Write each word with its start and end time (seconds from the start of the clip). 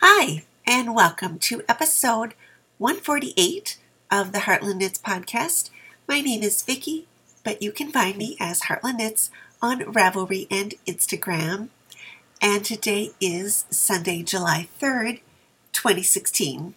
Hi, 0.00 0.44
and 0.64 0.94
welcome 0.94 1.40
to 1.40 1.64
episode 1.68 2.34
148 2.78 3.78
of 4.12 4.30
the 4.30 4.38
Heartland 4.38 4.76
Knits 4.76 5.00
podcast. 5.00 5.70
My 6.06 6.20
name 6.20 6.44
is 6.44 6.62
Vicki, 6.62 7.08
but 7.42 7.60
you 7.60 7.72
can 7.72 7.90
find 7.90 8.16
me 8.16 8.36
as 8.38 8.60
Heartland 8.62 8.98
Knits 8.98 9.32
on 9.60 9.80
Ravelry 9.80 10.46
and 10.52 10.74
Instagram. 10.86 11.70
And 12.40 12.64
today 12.64 13.10
is 13.20 13.64
Sunday, 13.70 14.22
July 14.22 14.68
3rd, 14.80 15.18
2016. 15.72 16.74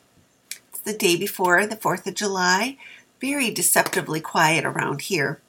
It's 0.70 0.80
the 0.80 0.94
day 0.94 1.16
before 1.16 1.68
the 1.68 1.76
4th 1.76 2.08
of 2.08 2.16
July. 2.16 2.78
Very 3.20 3.52
deceptively 3.52 4.20
quiet 4.20 4.66
around 4.66 5.02
here. 5.02 5.40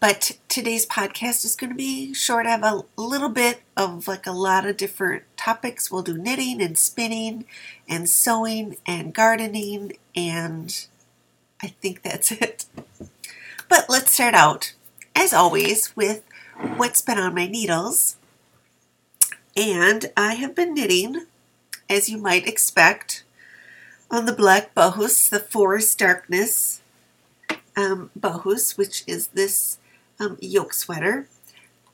But 0.00 0.38
today's 0.48 0.86
podcast 0.86 1.44
is 1.44 1.54
going 1.54 1.68
to 1.68 1.76
be 1.76 2.14
short. 2.14 2.46
I 2.46 2.52
have 2.52 2.62
a 2.62 2.84
little 2.96 3.28
bit 3.28 3.60
of 3.76 4.08
like 4.08 4.26
a 4.26 4.32
lot 4.32 4.64
of 4.64 4.78
different 4.78 5.24
topics. 5.36 5.90
We'll 5.90 6.00
do 6.00 6.16
knitting 6.16 6.62
and 6.62 6.78
spinning 6.78 7.44
and 7.86 8.08
sewing 8.08 8.78
and 8.86 9.12
gardening, 9.12 9.98
and 10.16 10.86
I 11.62 11.66
think 11.66 12.02
that's 12.02 12.32
it. 12.40 12.64
But 13.68 13.90
let's 13.90 14.12
start 14.12 14.32
out, 14.32 14.72
as 15.14 15.34
always, 15.34 15.94
with 15.94 16.24
what's 16.78 17.02
been 17.02 17.18
on 17.18 17.34
my 17.34 17.46
needles. 17.46 18.16
And 19.54 20.10
I 20.16 20.32
have 20.34 20.54
been 20.54 20.72
knitting, 20.72 21.26
as 21.90 22.08
you 22.08 22.16
might 22.16 22.46
expect, 22.46 23.22
on 24.10 24.24
the 24.24 24.32
black 24.32 24.74
Bohus, 24.74 25.28
the 25.28 25.40
Forest 25.40 25.98
Darkness 25.98 26.80
um, 27.76 28.10
Bohus, 28.18 28.78
which 28.78 29.04
is 29.06 29.28
this 29.28 29.78
um, 30.20 30.36
yoke 30.40 30.72
sweater. 30.72 31.26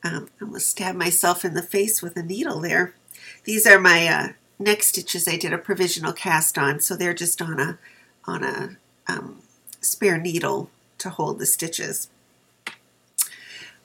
Um, 0.05 0.29
I 0.41 0.45
almost 0.45 0.69
stabbed 0.69 0.99
myself 0.99 1.45
in 1.45 1.55
the 1.55 1.63
face 1.63 2.03
with 2.03 2.17
a 2.17 2.23
needle 2.23 2.61
there. 2.61 2.95
These 3.45 3.67
are 3.67 3.79
my 3.79 4.07
uh, 4.07 4.29
neck 4.59 4.83
stitches 4.83 5.27
I 5.27 5.37
did 5.37 5.53
a 5.53 5.59
provisional 5.59 6.13
cast 6.13 6.59
on, 6.59 6.81
so 6.81 6.95
they're 6.95 7.15
just 7.15 7.41
on 7.41 7.59
a 7.59 7.79
on 8.25 8.43
a 8.43 8.77
um, 9.09 9.43
spare 9.81 10.19
needle 10.19 10.69
to 10.99 11.11
hold 11.11 11.39
the 11.39 11.47
stitches. 11.47 12.09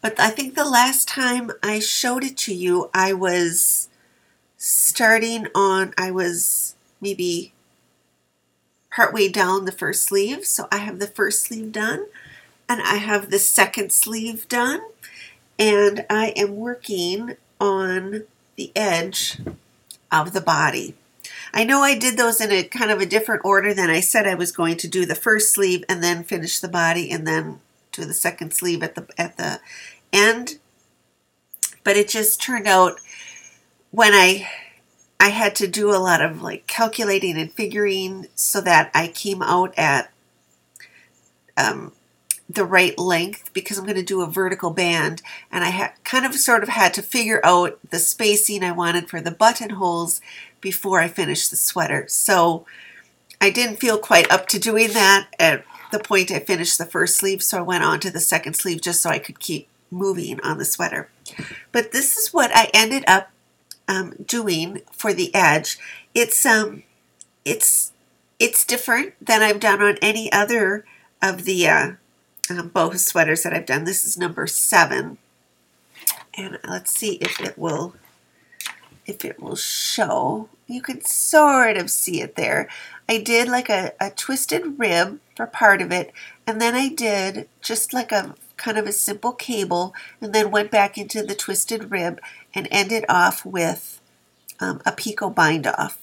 But 0.01 0.19
I 0.19 0.31
think 0.31 0.55
the 0.55 0.65
last 0.65 1.07
time 1.07 1.51
I 1.61 1.79
showed 1.79 2.23
it 2.23 2.35
to 2.37 2.53
you, 2.53 2.89
I 2.91 3.13
was 3.13 3.87
starting 4.57 5.47
on, 5.53 5.93
I 5.95 6.09
was 6.09 6.75
maybe 6.99 7.53
partway 8.91 9.27
down 9.29 9.65
the 9.65 9.71
first 9.71 10.03
sleeve. 10.03 10.45
So 10.45 10.67
I 10.71 10.77
have 10.77 10.97
the 10.97 11.07
first 11.07 11.43
sleeve 11.43 11.71
done 11.71 12.07
and 12.71 12.81
I 12.81 12.95
have 12.95 13.29
the 13.29 13.39
second 13.39 13.91
sleeve 13.91 14.47
done 14.47 14.81
and 15.59 16.05
I 16.09 16.27
am 16.37 16.55
working 16.55 17.35
on 17.59 18.23
the 18.55 18.71
edge 18.75 19.39
of 20.11 20.31
the 20.31 20.41
body. 20.41 20.95
I 21.53 21.65
know 21.65 21.81
I 21.81 21.97
did 21.97 22.17
those 22.17 22.39
in 22.39 22.49
a 22.49 22.63
kind 22.63 22.89
of 22.89 23.01
a 23.01 23.05
different 23.05 23.43
order 23.43 23.73
than 23.73 23.89
I 23.89 23.99
said 23.99 24.25
I 24.25 24.35
was 24.35 24.53
going 24.53 24.77
to 24.77 24.87
do 24.87 25.05
the 25.05 25.15
first 25.15 25.53
sleeve 25.53 25.83
and 25.89 26.01
then 26.01 26.23
finish 26.23 26.59
the 26.59 26.69
body 26.69 27.11
and 27.11 27.27
then 27.27 27.59
do 27.91 28.05
the 28.05 28.13
second 28.13 28.53
sleeve 28.53 28.81
at 28.81 28.95
the 28.95 29.05
at 29.17 29.35
the 29.35 29.59
end. 30.13 30.57
But 31.83 31.97
it 31.97 32.07
just 32.07 32.41
turned 32.41 32.67
out 32.67 33.01
when 33.91 34.13
I 34.13 34.47
I 35.19 35.29
had 35.29 35.55
to 35.55 35.67
do 35.67 35.91
a 35.91 35.99
lot 35.99 36.21
of 36.21 36.41
like 36.41 36.67
calculating 36.67 37.37
and 37.37 37.51
figuring 37.51 38.27
so 38.35 38.61
that 38.61 38.91
I 38.93 39.09
came 39.09 39.41
out 39.41 39.77
at 39.77 40.09
um, 41.57 41.91
the 42.53 42.65
right 42.65 42.97
length 42.97 43.51
because 43.53 43.77
I'm 43.77 43.85
going 43.85 43.95
to 43.95 44.03
do 44.03 44.21
a 44.21 44.27
vertical 44.27 44.71
band 44.71 45.21
and 45.51 45.63
I 45.63 45.69
ha- 45.69 45.93
kind 46.03 46.25
of 46.25 46.35
sort 46.35 46.63
of 46.63 46.69
had 46.69 46.93
to 46.95 47.01
figure 47.01 47.39
out 47.43 47.79
the 47.89 47.99
spacing 47.99 48.63
I 48.63 48.71
wanted 48.71 49.09
for 49.09 49.21
the 49.21 49.31
buttonholes 49.31 50.21
before 50.59 50.99
I 50.99 51.07
finished 51.07 51.49
the 51.49 51.55
sweater. 51.55 52.05
So 52.07 52.65
I 53.39 53.49
didn't 53.49 53.77
feel 53.77 53.97
quite 53.97 54.31
up 54.31 54.47
to 54.49 54.59
doing 54.59 54.89
that 54.89 55.27
at 55.39 55.63
the 55.91 55.99
point 55.99 56.31
I 56.31 56.39
finished 56.39 56.77
the 56.77 56.85
first 56.85 57.17
sleeve, 57.17 57.43
so 57.43 57.57
I 57.57 57.61
went 57.61 57.83
on 57.83 57.99
to 58.01 58.11
the 58.11 58.19
second 58.19 58.55
sleeve 58.55 58.81
just 58.81 59.01
so 59.01 59.09
I 59.09 59.19
could 59.19 59.39
keep 59.39 59.67
moving 59.89 60.39
on 60.41 60.57
the 60.57 60.65
sweater. 60.65 61.09
But 61.71 61.91
this 61.91 62.17
is 62.17 62.33
what 62.33 62.51
I 62.55 62.69
ended 62.73 63.03
up 63.07 63.29
um, 63.87 64.13
doing 64.25 64.81
for 64.91 65.13
the 65.13 65.33
edge. 65.35 65.77
It's 66.13 66.45
um, 66.45 66.83
it's 67.43 67.91
it's 68.39 68.65
different 68.65 69.13
than 69.23 69.41
I've 69.41 69.59
done 69.59 69.81
on 69.81 69.97
any 70.01 70.31
other 70.31 70.85
of 71.21 71.43
the 71.43 71.67
uh, 71.67 71.91
um, 72.49 72.69
Bohus 72.69 73.05
sweaters 73.05 73.43
that 73.43 73.53
I've 73.53 73.65
done. 73.65 73.83
This 73.83 74.05
is 74.05 74.17
number 74.17 74.47
seven. 74.47 75.17
And 76.35 76.57
let's 76.67 76.91
see 76.91 77.15
if 77.15 77.39
it 77.39 77.57
will 77.57 77.93
if 79.05 79.25
it 79.25 79.41
will 79.41 79.55
show. 79.55 80.49
You 80.67 80.81
can 80.81 81.01
sort 81.01 81.77
of 81.77 81.89
see 81.89 82.21
it 82.21 82.35
there. 82.35 82.69
I 83.07 83.19
did 83.19 83.47
like 83.47 83.69
a, 83.69 83.93
a 83.99 84.09
twisted 84.09 84.79
rib 84.79 85.19
for 85.35 85.45
part 85.45 85.81
of 85.81 85.91
it, 85.91 86.13
and 86.47 86.61
then 86.61 86.75
I 86.75 86.87
did 86.89 87.47
just 87.61 87.93
like 87.93 88.11
a 88.11 88.35
kind 88.57 88.77
of 88.77 88.85
a 88.87 88.91
simple 88.91 89.33
cable, 89.33 89.93
and 90.21 90.33
then 90.33 90.51
went 90.51 90.71
back 90.71 90.97
into 90.97 91.23
the 91.23 91.35
twisted 91.35 91.91
rib 91.91 92.19
and 92.53 92.67
ended 92.71 93.05
off 93.09 93.45
with 93.45 93.99
um, 94.59 94.81
a 94.85 94.91
picot 94.91 95.35
bind 95.35 95.67
off. 95.67 95.97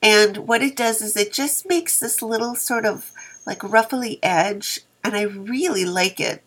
And 0.00 0.36
what 0.38 0.62
it 0.62 0.76
does 0.76 1.02
is 1.02 1.16
it 1.16 1.32
just 1.32 1.68
makes 1.68 1.98
this 1.98 2.22
little 2.22 2.54
sort 2.54 2.86
of 2.86 3.10
like 3.44 3.64
ruffly 3.64 4.20
edge 4.22 4.80
and 5.04 5.16
I 5.16 5.22
really 5.22 5.84
like 5.84 6.20
it. 6.20 6.42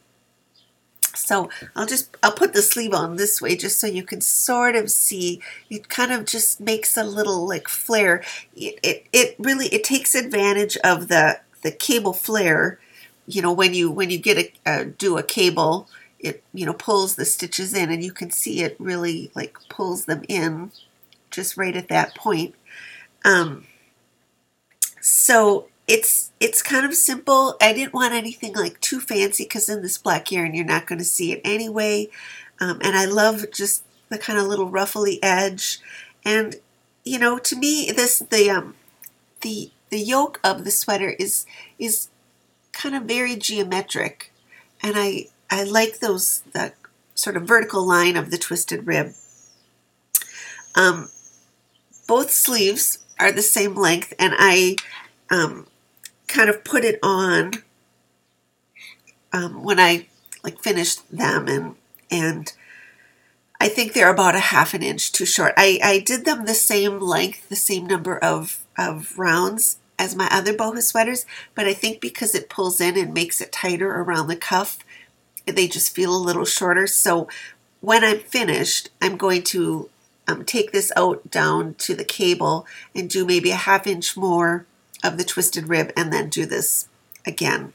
So 1.15 1.49
I'll 1.75 1.85
just 1.85 2.15
I'll 2.23 2.31
put 2.31 2.53
the 2.53 2.61
sleeve 2.61 2.93
on 2.93 3.15
this 3.15 3.41
way 3.41 3.55
just 3.55 3.79
so 3.79 3.87
you 3.87 4.03
can 4.03 4.21
sort 4.21 4.75
of 4.75 4.89
see. 4.89 5.41
It 5.69 5.89
kind 5.89 6.11
of 6.11 6.25
just 6.25 6.59
makes 6.59 6.97
a 6.97 7.03
little 7.03 7.47
like 7.47 7.67
flare. 7.67 8.23
It 8.55 8.79
it, 8.83 9.05
it 9.11 9.35
really 9.39 9.67
it 9.67 9.83
takes 9.83 10.15
advantage 10.15 10.77
of 10.77 11.07
the 11.09 11.39
the 11.63 11.71
cable 11.71 12.13
flare. 12.13 12.79
You 13.27 13.41
know 13.41 13.51
when 13.53 13.73
you 13.73 13.91
when 13.91 14.09
you 14.09 14.17
get 14.17 14.37
a 14.37 14.69
uh, 14.69 14.85
do 14.97 15.17
a 15.17 15.23
cable, 15.23 15.87
it 16.19 16.43
you 16.53 16.65
know 16.65 16.73
pulls 16.73 17.15
the 17.15 17.25
stitches 17.25 17.73
in, 17.73 17.91
and 17.91 18.03
you 18.03 18.11
can 18.11 18.31
see 18.31 18.61
it 18.61 18.75
really 18.79 19.31
like 19.35 19.57
pulls 19.69 20.05
them 20.05 20.23
in, 20.29 20.71
just 21.29 21.57
right 21.57 21.75
at 21.75 21.89
that 21.89 22.15
point. 22.15 22.55
Um, 23.25 23.65
so 25.01 25.67
it's 25.87 26.31
it's 26.39 26.61
kind 26.61 26.85
of 26.85 26.93
simple. 26.93 27.55
I 27.61 27.73
didn't 27.73 27.93
want 27.93 28.13
anything 28.13 28.53
like 28.53 28.79
too 28.81 28.99
fancy 28.99 29.43
because 29.43 29.69
in 29.69 29.81
this 29.81 29.97
black 29.97 30.31
yarn 30.31 30.53
you're 30.53 30.65
not 30.65 30.87
going 30.87 30.99
to 30.99 31.05
see 31.05 31.31
it 31.31 31.41
anyway. 31.43 32.09
Um, 32.59 32.79
and 32.83 32.95
I 32.95 33.05
love 33.05 33.45
just 33.51 33.83
the 34.09 34.17
kind 34.17 34.37
of 34.37 34.47
little 34.47 34.69
ruffly 34.69 35.21
edge. 35.23 35.79
And 36.23 36.57
you 37.03 37.17
know, 37.17 37.37
to 37.39 37.55
me, 37.55 37.91
this 37.91 38.19
the 38.19 38.49
um, 38.49 38.75
the 39.41 39.71
the 39.89 39.99
yoke 39.99 40.39
of 40.43 40.63
the 40.63 40.71
sweater 40.71 41.09
is 41.19 41.45
is 41.79 42.09
kind 42.71 42.95
of 42.95 43.03
very 43.03 43.35
geometric, 43.35 44.31
and 44.81 44.93
I 44.95 45.27
I 45.49 45.63
like 45.63 45.99
those 45.99 46.41
the 46.53 46.73
sort 47.15 47.37
of 47.37 47.43
vertical 47.43 47.85
line 47.85 48.15
of 48.15 48.31
the 48.31 48.37
twisted 48.37 48.85
rib. 48.87 49.13
Um, 50.75 51.09
both 52.07 52.31
sleeves 52.31 52.99
are 53.19 53.31
the 53.31 53.41
same 53.41 53.75
length, 53.75 54.13
and 54.19 54.33
I 54.37 54.75
um, 55.29 55.67
kind 56.31 56.49
of 56.49 56.63
put 56.63 56.83
it 56.83 56.99
on 57.03 57.51
um, 59.33 59.63
when 59.63 59.79
I 59.79 60.07
like 60.43 60.59
finished 60.59 61.09
them 61.15 61.47
and 61.47 61.75
and 62.09 62.51
I 63.61 63.69
think 63.69 63.93
they're 63.93 64.09
about 64.09 64.33
a 64.33 64.39
half 64.39 64.73
an 64.73 64.81
inch 64.81 65.11
too 65.11 65.25
short. 65.25 65.53
I, 65.55 65.79
I 65.83 65.99
did 65.99 66.25
them 66.25 66.45
the 66.45 66.55
same 66.55 66.99
length, 66.99 67.47
the 67.47 67.55
same 67.55 67.85
number 67.85 68.17
of, 68.17 68.65
of 68.75 69.19
rounds 69.19 69.77
as 69.99 70.15
my 70.15 70.27
other 70.31 70.51
Bohus 70.51 70.87
sweaters, 70.87 71.27
but 71.53 71.67
I 71.67 71.73
think 71.73 72.01
because 72.01 72.33
it 72.33 72.49
pulls 72.49 72.81
in 72.81 72.97
and 72.97 73.13
makes 73.13 73.39
it 73.39 73.51
tighter 73.51 73.87
around 73.87 74.29
the 74.29 74.35
cuff, 74.35 74.79
they 75.45 75.67
just 75.67 75.95
feel 75.95 76.15
a 76.15 76.17
little 76.17 76.43
shorter. 76.43 76.87
So 76.87 77.27
when 77.81 78.03
I'm 78.03 78.17
finished, 78.17 78.89
I'm 78.99 79.15
going 79.15 79.43
to 79.43 79.91
um, 80.27 80.43
take 80.43 80.71
this 80.71 80.91
out 80.97 81.29
down 81.29 81.75
to 81.75 81.93
the 81.93 82.03
cable 82.03 82.65
and 82.95 83.07
do 83.07 83.27
maybe 83.27 83.51
a 83.51 83.55
half 83.55 83.85
inch 83.85 84.17
more 84.17 84.65
of 85.03 85.17
the 85.17 85.23
twisted 85.23 85.67
rib 85.67 85.91
and 85.95 86.11
then 86.11 86.29
do 86.29 86.45
this 86.45 86.87
again. 87.25 87.73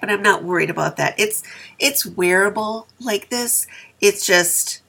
But 0.00 0.10
I'm 0.10 0.22
not 0.22 0.44
worried 0.44 0.70
about 0.70 0.96
that. 0.96 1.18
It's 1.18 1.42
it's 1.78 2.06
wearable 2.06 2.88
like 2.98 3.28
this. 3.28 3.66
It's 4.00 4.24
just 4.24 4.82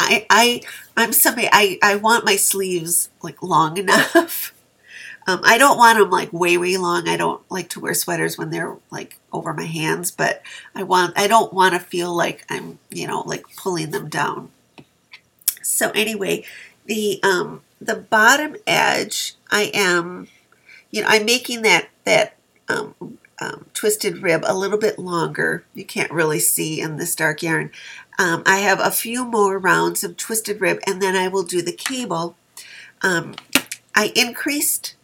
I 0.00 0.26
I 0.30 0.62
I'm 0.96 1.12
somebody 1.12 1.48
I 1.52 1.78
I 1.82 1.96
want 1.96 2.24
my 2.24 2.36
sleeves 2.36 3.10
like 3.22 3.42
long 3.42 3.76
enough. 3.78 4.52
Um, 5.26 5.40
I 5.42 5.56
don't 5.56 5.78
want 5.78 5.98
them 5.98 6.10
like 6.10 6.32
way 6.32 6.56
way 6.58 6.76
long. 6.76 7.08
I 7.08 7.16
don't 7.16 7.42
like 7.50 7.70
to 7.70 7.80
wear 7.80 7.94
sweaters 7.94 8.36
when 8.36 8.50
they're 8.50 8.76
like 8.90 9.18
over 9.32 9.54
my 9.54 9.64
hands, 9.64 10.10
but 10.10 10.42
I 10.74 10.82
want 10.82 11.18
I 11.18 11.26
don't 11.26 11.52
want 11.52 11.74
to 11.74 11.80
feel 11.80 12.14
like 12.14 12.44
I'm 12.50 12.78
you 12.90 13.06
know 13.06 13.20
like 13.20 13.44
pulling 13.56 13.90
them 13.90 14.08
down. 14.08 14.50
So 15.62 15.90
anyway, 15.90 16.44
the 16.86 17.20
um 17.22 17.62
the 17.80 17.96
bottom 17.96 18.56
edge, 18.66 19.34
I 19.50 19.70
am, 19.74 20.28
you 20.90 21.02
know, 21.02 21.08
I'm 21.08 21.24
making 21.24 21.62
that 21.62 21.88
that 22.04 22.36
um, 22.68 23.18
um, 23.40 23.66
twisted 23.74 24.22
rib 24.22 24.42
a 24.46 24.56
little 24.56 24.78
bit 24.78 24.98
longer. 24.98 25.64
You 25.74 25.84
can't 25.84 26.12
really 26.12 26.38
see 26.38 26.80
in 26.80 26.96
this 26.96 27.14
dark 27.14 27.42
yarn. 27.42 27.70
Um, 28.18 28.42
I 28.46 28.58
have 28.58 28.80
a 28.80 28.90
few 28.90 29.24
more 29.24 29.58
rounds 29.58 30.04
of 30.04 30.16
twisted 30.16 30.60
rib 30.60 30.78
and 30.86 31.02
then 31.02 31.16
I 31.16 31.28
will 31.28 31.42
do 31.42 31.62
the 31.62 31.72
cable. 31.72 32.36
Um, 33.02 33.34
I 33.94 34.12
increased 34.14 34.94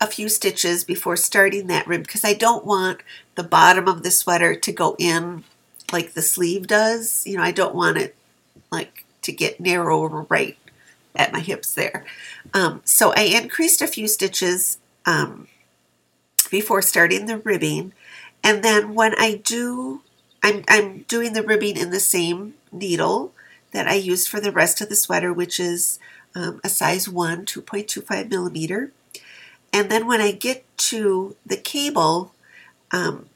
a 0.00 0.06
few 0.06 0.28
stitches 0.28 0.84
before 0.84 1.16
starting 1.16 1.66
that 1.66 1.86
rib 1.86 2.02
because 2.02 2.24
I 2.24 2.34
don't 2.34 2.64
want 2.64 3.02
the 3.34 3.42
bottom 3.42 3.88
of 3.88 4.02
the 4.02 4.10
sweater 4.10 4.54
to 4.54 4.72
go 4.72 4.96
in 4.98 5.44
like 5.92 6.12
the 6.12 6.22
sleeve 6.22 6.66
does. 6.66 7.26
You 7.26 7.36
know, 7.36 7.42
I 7.42 7.52
don't 7.52 7.74
want 7.74 7.98
it 7.98 8.14
like 8.70 9.04
to 9.22 9.32
get 9.32 9.60
narrow 9.60 10.26
right 10.28 10.56
at 11.16 11.32
my 11.32 11.40
hips 11.40 11.74
there. 11.74 12.04
Um, 12.54 12.82
so 12.84 13.12
I 13.16 13.22
increased 13.22 13.82
a 13.82 13.86
few 13.86 14.08
stitches 14.08 14.78
um, 15.06 15.48
before 16.50 16.82
starting 16.82 17.26
the 17.26 17.38
ribbing. 17.38 17.92
And 18.42 18.62
then 18.62 18.94
when 18.94 19.14
I 19.18 19.40
do, 19.42 20.02
I'm, 20.42 20.64
I'm 20.68 21.02
doing 21.02 21.32
the 21.32 21.42
ribbing 21.42 21.76
in 21.76 21.90
the 21.90 22.00
same 22.00 22.54
needle 22.72 23.32
that 23.72 23.86
I 23.86 23.94
used 23.94 24.28
for 24.28 24.40
the 24.40 24.52
rest 24.52 24.80
of 24.80 24.88
the 24.88 24.96
sweater, 24.96 25.32
which 25.32 25.60
is 25.60 25.98
um, 26.34 26.60
a 26.64 26.68
size 26.68 27.08
1, 27.08 27.46
2.25 27.46 28.30
millimeter. 28.30 28.92
And 29.72 29.90
then 29.90 30.06
when 30.06 30.20
I 30.20 30.32
get 30.32 30.64
to 30.78 31.36
the 31.46 31.56
cable, 31.56 32.32
um, 32.90 33.26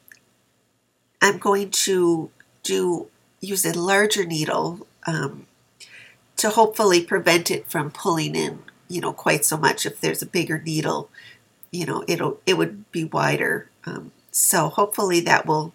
I'm 1.21 1.37
going 1.37 1.71
to 1.71 2.29
do 2.63 3.07
use 3.41 3.65
a 3.65 3.77
larger 3.77 4.25
needle 4.25 4.87
um, 5.07 5.45
to 6.45 6.51
hopefully 6.51 7.01
prevent 7.01 7.49
it 7.49 7.67
from 7.67 7.89
pulling 7.89 8.35
in, 8.35 8.59
you 8.87 9.01
know, 9.01 9.11
quite 9.11 9.43
so 9.43 9.57
much. 9.57 9.85
If 9.85 9.99
there's 9.99 10.21
a 10.21 10.27
bigger 10.27 10.61
needle, 10.61 11.09
you 11.71 11.87
know, 11.87 12.03
it'll 12.07 12.39
it 12.45 12.55
would 12.55 12.89
be 12.91 13.03
wider. 13.03 13.69
Um, 13.85 14.11
so 14.29 14.69
hopefully 14.69 15.19
that 15.21 15.47
will 15.47 15.73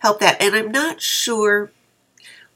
help 0.00 0.20
that. 0.20 0.40
And 0.40 0.54
I'm 0.54 0.70
not 0.70 1.00
sure 1.00 1.70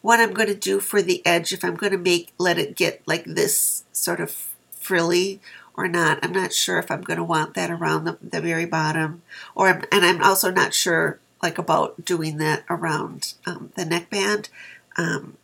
what 0.02 0.20
I'm 0.20 0.34
going 0.34 0.48
to 0.48 0.54
do 0.54 0.78
for 0.78 1.00
the 1.00 1.24
edge. 1.24 1.54
If 1.54 1.64
I'm 1.64 1.76
going 1.76 1.92
to 1.92 1.98
make 1.98 2.34
let 2.36 2.58
it 2.58 2.76
get 2.76 3.00
like 3.06 3.24
this 3.24 3.84
sort 3.92 4.20
of 4.20 4.50
frilly 4.70 5.40
or 5.74 5.88
not. 5.88 6.18
I'm 6.22 6.32
not 6.32 6.52
sure 6.52 6.78
if 6.78 6.90
I'm 6.90 7.00
going 7.00 7.16
to 7.16 7.24
want 7.24 7.54
that 7.54 7.70
around 7.70 8.04
the, 8.04 8.18
the 8.22 8.42
very 8.42 8.66
bottom, 8.66 9.22
or 9.54 9.68
and 9.68 10.04
I'm 10.04 10.22
also 10.22 10.50
not 10.50 10.74
sure 10.74 11.18
like 11.42 11.56
about 11.56 12.04
doing 12.04 12.36
that 12.38 12.64
around 12.68 13.32
um, 13.46 13.72
the 13.74 13.86
neckband. 13.86 14.50
Um, 14.96 15.38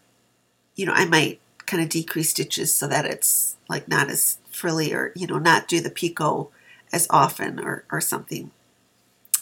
you 0.76 0.86
know, 0.86 0.92
I 0.92 1.06
might 1.06 1.40
kind 1.70 1.82
of 1.82 1.88
decrease 1.88 2.30
stitches 2.30 2.74
so 2.74 2.88
that 2.88 3.04
it's 3.04 3.56
like 3.68 3.86
not 3.86 4.10
as 4.10 4.38
frilly, 4.50 4.92
or 4.92 5.12
you 5.14 5.26
know, 5.26 5.38
not 5.38 5.68
do 5.68 5.80
the 5.80 5.90
picot 5.90 6.48
as 6.92 7.06
often, 7.10 7.60
or 7.60 7.84
or 7.92 8.00
something. 8.00 8.50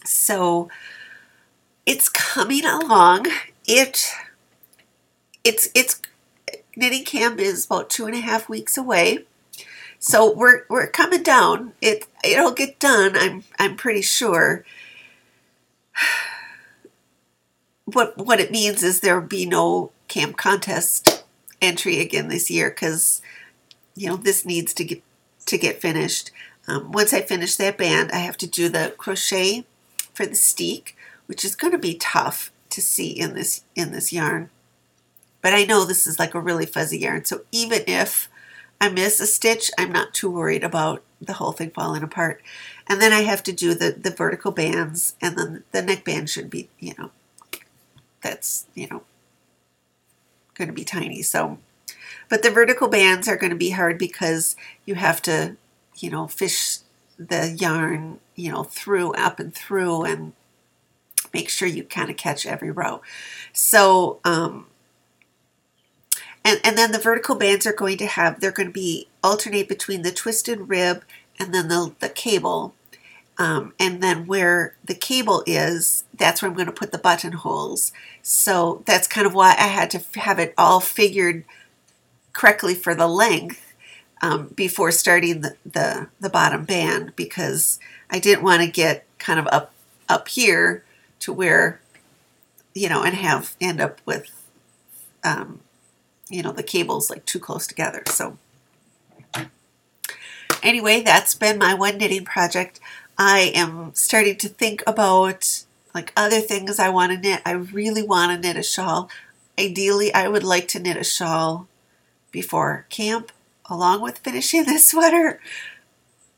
So 0.04 0.68
it's 1.86 2.08
coming 2.10 2.66
along. 2.66 3.26
It 3.66 4.08
it's 5.42 5.68
it's 5.74 6.02
knitting 6.76 7.04
camp 7.04 7.40
is 7.40 7.64
about 7.64 7.88
two 7.88 8.06
and 8.06 8.14
a 8.14 8.20
half 8.20 8.48
weeks 8.48 8.76
away. 8.76 9.24
So 9.98 10.32
we're 10.32 10.64
we're 10.68 10.86
coming 10.88 11.22
down. 11.22 11.72
It 11.80 12.06
it'll 12.22 12.52
get 12.52 12.78
done. 12.78 13.16
I'm 13.16 13.44
I'm 13.58 13.76
pretty 13.76 14.02
sure. 14.02 14.64
What 17.90 18.18
what 18.18 18.38
it 18.38 18.50
means 18.50 18.82
is 18.82 19.00
there'll 19.00 19.26
be 19.26 19.46
no 19.46 19.92
camp 20.08 20.36
contest 20.36 21.17
entry 21.60 22.00
again 22.00 22.28
this 22.28 22.50
year 22.50 22.70
because 22.70 23.20
you 23.94 24.08
know 24.08 24.16
this 24.16 24.44
needs 24.44 24.72
to 24.74 24.84
get 24.84 25.02
to 25.46 25.58
get 25.58 25.80
finished. 25.80 26.30
Um, 26.66 26.92
once 26.92 27.14
I 27.14 27.22
finish 27.22 27.56
that 27.56 27.78
band, 27.78 28.10
I 28.12 28.18
have 28.18 28.36
to 28.38 28.46
do 28.46 28.68
the 28.68 28.94
crochet 28.98 29.64
for 30.12 30.26
the 30.26 30.34
steek, 30.34 30.96
which 31.26 31.44
is 31.44 31.56
going 31.56 31.72
to 31.72 31.78
be 31.78 31.94
tough 31.94 32.50
to 32.70 32.82
see 32.82 33.10
in 33.10 33.34
this 33.34 33.64
in 33.74 33.92
this 33.92 34.12
yarn. 34.12 34.50
But 35.40 35.54
I 35.54 35.64
know 35.64 35.84
this 35.84 36.06
is 36.06 36.18
like 36.18 36.34
a 36.34 36.40
really 36.40 36.66
fuzzy 36.66 36.98
yarn, 36.98 37.24
so 37.24 37.42
even 37.52 37.82
if 37.86 38.28
I 38.80 38.88
miss 38.88 39.20
a 39.20 39.26
stitch, 39.26 39.70
I'm 39.78 39.92
not 39.92 40.14
too 40.14 40.30
worried 40.30 40.62
about 40.62 41.02
the 41.20 41.34
whole 41.34 41.52
thing 41.52 41.70
falling 41.70 42.02
apart. 42.02 42.42
And 42.86 43.02
then 43.02 43.12
I 43.12 43.22
have 43.22 43.42
to 43.44 43.52
do 43.52 43.74
the, 43.74 43.90
the 43.92 44.10
vertical 44.10 44.52
bands, 44.52 45.14
and 45.20 45.36
then 45.36 45.64
the 45.72 45.82
neck 45.82 46.04
band 46.04 46.30
should 46.30 46.48
be, 46.48 46.68
you 46.78 46.94
know, 46.98 47.10
that's, 48.22 48.66
you 48.74 48.86
know, 48.88 49.02
going 50.58 50.68
to 50.68 50.74
be 50.74 50.84
tiny. 50.84 51.22
So, 51.22 51.58
but 52.28 52.42
the 52.42 52.50
vertical 52.50 52.88
bands 52.88 53.26
are 53.28 53.36
going 53.36 53.50
to 53.50 53.56
be 53.56 53.70
hard 53.70 53.98
because 53.98 54.56
you 54.84 54.96
have 54.96 55.22
to, 55.22 55.56
you 55.96 56.10
know, 56.10 56.28
fish 56.28 56.78
the 57.18 57.56
yarn, 57.58 58.20
you 58.34 58.52
know, 58.52 58.64
through, 58.64 59.12
up 59.14 59.40
and 59.40 59.54
through, 59.54 60.04
and 60.04 60.32
make 61.32 61.48
sure 61.48 61.66
you 61.66 61.84
kind 61.84 62.10
of 62.10 62.16
catch 62.16 62.46
every 62.46 62.70
row. 62.70 63.00
So, 63.52 64.20
um, 64.24 64.66
and, 66.44 66.60
and 66.64 66.78
then 66.78 66.92
the 66.92 66.98
vertical 66.98 67.34
bands 67.34 67.66
are 67.66 67.72
going 67.72 67.98
to 67.98 68.06
have, 68.06 68.40
they're 68.40 68.52
going 68.52 68.68
to 68.68 68.72
be 68.72 69.08
alternate 69.22 69.68
between 69.68 70.02
the 70.02 70.12
twisted 70.12 70.68
rib 70.68 71.04
and 71.38 71.54
then 71.54 71.68
the, 71.68 71.94
the 72.00 72.08
cable. 72.08 72.74
Um, 73.38 73.72
and 73.78 74.02
then 74.02 74.26
where 74.26 74.74
the 74.84 74.94
cable 74.94 75.44
is, 75.46 76.04
that's 76.12 76.42
where 76.42 76.50
I'm 76.50 76.56
going 76.56 76.66
to 76.66 76.72
put 76.72 76.90
the 76.90 76.98
buttonholes. 76.98 77.92
So 78.22 78.82
that's 78.84 79.06
kind 79.06 79.26
of 79.26 79.34
why 79.34 79.50
I 79.50 79.68
had 79.68 79.90
to 79.92 80.20
have 80.20 80.40
it 80.40 80.54
all 80.58 80.80
figured 80.80 81.44
correctly 82.32 82.74
for 82.74 82.94
the 82.94 83.06
length 83.06 83.74
um, 84.20 84.48
before 84.48 84.90
starting 84.90 85.42
the, 85.42 85.56
the, 85.64 86.08
the 86.18 86.28
bottom 86.28 86.64
band 86.64 87.14
because 87.14 87.78
I 88.10 88.18
didn't 88.18 88.44
want 88.44 88.62
to 88.62 88.68
get 88.68 89.04
kind 89.18 89.38
of 89.38 89.46
up 89.48 89.72
up 90.08 90.28
here 90.28 90.84
to 91.20 91.32
where 91.32 91.80
you 92.74 92.88
know 92.88 93.02
and 93.02 93.14
have 93.14 93.54
end 93.60 93.78
up 93.80 94.00
with 94.06 94.30
um, 95.22 95.60
you 96.28 96.42
know, 96.42 96.52
the 96.52 96.62
cables 96.62 97.10
like 97.10 97.24
too 97.24 97.38
close 97.38 97.66
together. 97.66 98.02
So 98.08 98.38
anyway, 100.62 101.02
that's 101.02 101.34
been 101.34 101.58
my 101.58 101.74
one 101.74 101.98
knitting 101.98 102.24
project. 102.24 102.80
I 103.18 103.50
am 103.54 103.92
starting 103.94 104.36
to 104.36 104.48
think 104.48 104.82
about 104.86 105.64
like 105.94 106.12
other 106.16 106.40
things 106.40 106.78
I 106.78 106.88
want 106.88 107.12
to 107.12 107.18
knit. 107.18 107.42
I 107.44 107.52
really 107.52 108.02
want 108.02 108.30
to 108.30 108.38
knit 108.38 108.56
a 108.56 108.62
shawl. 108.62 109.10
Ideally, 109.58 110.14
I 110.14 110.28
would 110.28 110.44
like 110.44 110.68
to 110.68 110.78
knit 110.78 110.96
a 110.96 111.04
shawl 111.04 111.66
before 112.30 112.86
camp 112.90 113.32
along 113.68 114.02
with 114.02 114.18
finishing 114.18 114.64
this 114.66 114.86
sweater. 114.86 115.40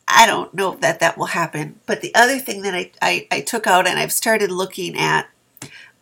I 0.09 0.27
don't 0.27 0.55
know 0.55 0.75
that 0.77 1.00
that 1.00 1.19
will 1.19 1.27
happen. 1.27 1.79
But 1.87 2.00
the 2.00 2.15
other 2.15 2.38
thing 2.38 2.62
that 2.62 2.75
I, 2.75 2.91
I, 3.03 3.29
I 3.31 3.41
took 3.43 3.67
out 3.67 3.87
and 3.87 3.99
I've 3.99 4.12
started 4.12 4.50
looking 4.50 4.97
at 4.97 5.29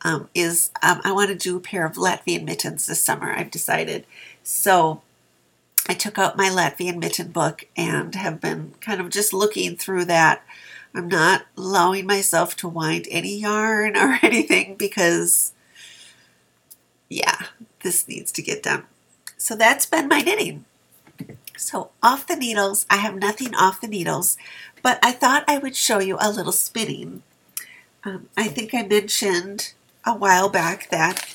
um, 0.03 0.29
is 0.35 0.71
um, 0.83 1.01
I 1.05 1.13
want 1.13 1.29
to 1.31 1.35
do 1.35 1.57
a 1.57 1.61
pair 1.61 1.85
of 1.85 1.95
Latvian 1.95 2.45
mittens 2.45 2.87
this 2.87 3.03
summer. 3.03 3.33
I've 3.33 3.51
decided. 3.51 4.07
So 4.45 5.03
I 5.89 5.95
took 5.95 6.19
out 6.19 6.37
my 6.37 6.49
Latvian 6.49 6.99
mitten 6.99 7.29
book 7.29 7.67
and 7.77 8.15
have 8.15 8.41
been 8.41 8.75
kind 8.81 9.01
of 9.01 9.09
just 9.11 9.33
looking 9.33 9.77
through 9.77 10.05
that. 10.07 10.45
I'm 10.95 11.09
not 11.09 11.47
allowing 11.57 12.07
myself 12.07 12.57
to 12.57 12.69
wind 12.69 13.07
any 13.11 13.39
yarn 13.39 13.97
or 13.97 14.19
anything 14.23 14.77
because, 14.77 15.53
yeah, 17.09 17.47
this 17.83 18.07
needs 18.07 18.31
to 18.33 18.43
get 18.43 18.63
done. 18.63 18.85
So 19.37 19.57
that's 19.57 19.87
been 19.87 20.09
my 20.09 20.21
knitting. 20.21 20.65
So 21.57 21.91
off 22.03 22.27
the 22.27 22.37
needles, 22.37 22.87
I 22.89 22.97
have 22.97 23.17
nothing 23.17 23.55
off 23.55 23.81
the 23.81 23.89
needles, 23.89 24.37
but 24.83 24.99
I 25.03 25.13
thought 25.13 25.45
I 25.49 25.59
would 25.59 25.75
show 25.75 25.99
you 25.99 26.17
a 26.21 26.31
little 26.31 26.53
spinning. 26.53 27.23
Um, 28.05 28.29
I 28.37 28.47
think 28.49 28.75
I 28.75 28.83
mentioned 28.83 29.73
a 30.05 30.15
while 30.15 30.49
back 30.49 30.89
that 30.91 31.35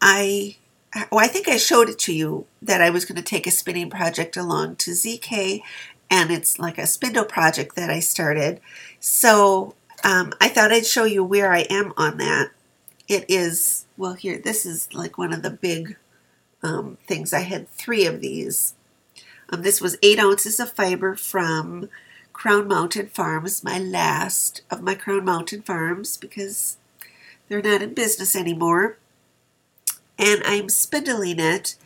I, 0.00 0.56
well, 1.10 1.24
I 1.24 1.28
think 1.28 1.48
I 1.48 1.56
showed 1.56 1.88
it 1.88 1.98
to 2.00 2.14
you 2.14 2.46
that 2.62 2.80
I 2.80 2.90
was 2.90 3.04
going 3.04 3.16
to 3.16 3.22
take 3.22 3.46
a 3.46 3.50
spinning 3.50 3.90
project 3.90 4.36
along 4.36 4.76
to 4.76 4.92
ZK, 4.92 5.60
and 6.10 6.30
it's 6.30 6.58
like 6.58 6.78
a 6.78 6.86
spindle 6.86 7.24
project 7.24 7.76
that 7.76 7.90
I 7.90 8.00
started. 8.00 8.60
So 9.00 9.74
um, 10.04 10.32
I 10.40 10.48
thought 10.48 10.72
I'd 10.72 10.86
show 10.86 11.04
you 11.04 11.22
where 11.22 11.52
I 11.52 11.60
am 11.70 11.92
on 11.96 12.16
that. 12.18 12.50
It 13.08 13.24
is, 13.28 13.86
well, 13.96 14.14
here, 14.14 14.38
this 14.38 14.64
is 14.64 14.92
like 14.92 15.18
one 15.18 15.32
of 15.32 15.42
the 15.42 15.50
big 15.50 15.96
um, 16.62 16.98
things. 17.06 17.32
I 17.32 17.40
had 17.40 17.68
three 17.68 18.06
of 18.06 18.20
these. 18.20 18.74
Um, 19.50 19.62
this 19.62 19.80
was 19.80 19.96
eight 20.02 20.18
ounces 20.18 20.60
of 20.60 20.72
fiber 20.72 21.14
from 21.14 21.88
Crown 22.32 22.68
Mountain 22.68 23.08
Farms, 23.08 23.64
my 23.64 23.78
last 23.78 24.62
of 24.70 24.82
my 24.82 24.94
Crown 24.94 25.24
Mountain 25.24 25.62
Farms 25.62 26.16
because 26.16 26.76
they're 27.48 27.62
not 27.62 27.82
in 27.82 27.94
business 27.94 28.36
anymore. 28.36 28.98
And 30.18 30.42
I'm 30.44 30.68
spindling 30.68 31.40
it. 31.40 31.76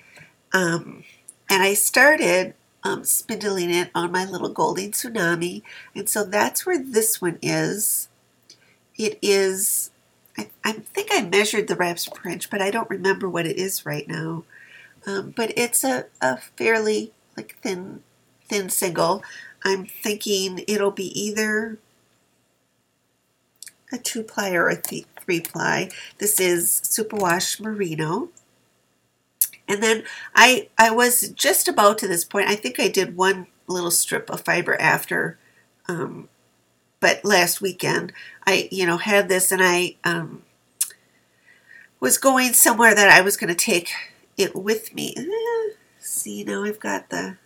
Um, 0.52 1.04
and 1.50 1.62
I 1.62 1.74
started 1.74 2.54
um, 2.84 3.04
spindling 3.04 3.70
it 3.70 3.90
on 3.94 4.12
my 4.12 4.24
little 4.24 4.48
golden 4.48 4.92
Tsunami. 4.92 5.62
And 5.94 6.08
so 6.08 6.24
that's 6.24 6.66
where 6.66 6.78
this 6.82 7.20
one 7.20 7.38
is. 7.42 8.08
It 8.96 9.18
is, 9.22 9.90
I, 10.36 10.48
I 10.64 10.72
think 10.72 11.08
I 11.12 11.22
measured 11.22 11.68
the 11.68 11.76
wraps 11.76 12.08
per 12.08 12.30
inch, 12.30 12.50
but 12.50 12.62
I 12.62 12.70
don't 12.70 12.90
remember 12.90 13.28
what 13.28 13.46
it 13.46 13.58
is 13.58 13.86
right 13.86 14.08
now. 14.08 14.44
Um, 15.06 15.32
but 15.36 15.52
it's 15.56 15.84
a, 15.84 16.06
a 16.20 16.38
fairly 16.38 17.12
like 17.36 17.56
thin, 17.62 18.02
thin 18.48 18.70
single. 18.70 19.22
I'm 19.64 19.86
thinking 19.86 20.64
it'll 20.68 20.90
be 20.90 21.08
either 21.20 21.78
a 23.92 23.98
two 23.98 24.22
ply 24.22 24.52
or 24.52 24.68
a 24.68 24.80
th- 24.80 25.06
three 25.20 25.40
ply. 25.40 25.90
This 26.18 26.40
is 26.40 26.80
Superwash 26.84 27.60
Merino. 27.60 28.30
And 29.68 29.82
then 29.82 30.04
I 30.34 30.68
I 30.76 30.90
was 30.90 31.28
just 31.30 31.68
about 31.68 31.98
to 31.98 32.08
this 32.08 32.24
point. 32.24 32.48
I 32.48 32.56
think 32.56 32.80
I 32.80 32.88
did 32.88 33.16
one 33.16 33.46
little 33.66 33.90
strip 33.90 34.28
of 34.28 34.40
fiber 34.40 34.78
after, 34.80 35.38
um, 35.88 36.28
but 37.00 37.24
last 37.24 37.60
weekend 37.60 38.12
I 38.46 38.68
you 38.72 38.86
know 38.86 38.98
had 38.98 39.28
this 39.28 39.52
and 39.52 39.62
I 39.62 39.96
um, 40.04 40.42
was 42.00 42.18
going 42.18 42.52
somewhere 42.52 42.94
that 42.94 43.08
I 43.08 43.20
was 43.20 43.36
going 43.36 43.48
to 43.48 43.54
take 43.54 43.92
it 44.36 44.56
with 44.56 44.94
me. 44.94 45.14
Uh, 45.16 45.74
see 46.00 46.44
now 46.44 46.64
I've 46.64 46.80
got 46.80 47.10
the. 47.10 47.36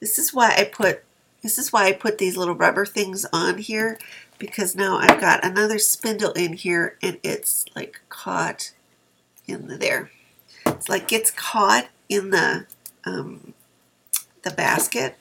This 0.00 0.18
is 0.18 0.34
why 0.34 0.54
I 0.56 0.64
put 0.64 1.04
this 1.42 1.58
is 1.58 1.72
why 1.72 1.86
I 1.86 1.92
put 1.92 2.18
these 2.18 2.36
little 2.36 2.54
rubber 2.54 2.84
things 2.84 3.24
on 3.32 3.58
here 3.58 3.98
because 4.38 4.76
now 4.76 4.98
I've 4.98 5.20
got 5.20 5.44
another 5.44 5.78
spindle 5.78 6.32
in 6.32 6.54
here 6.54 6.96
and 7.02 7.18
it's 7.22 7.64
like 7.74 8.00
caught 8.08 8.72
in 9.46 9.68
the, 9.68 9.76
there. 9.76 10.10
It's 10.66 10.88
like 10.88 11.08
gets 11.08 11.30
caught 11.30 11.88
in 12.08 12.30
the 12.30 12.66
um, 13.04 13.54
the 14.42 14.50
basket. 14.50 15.16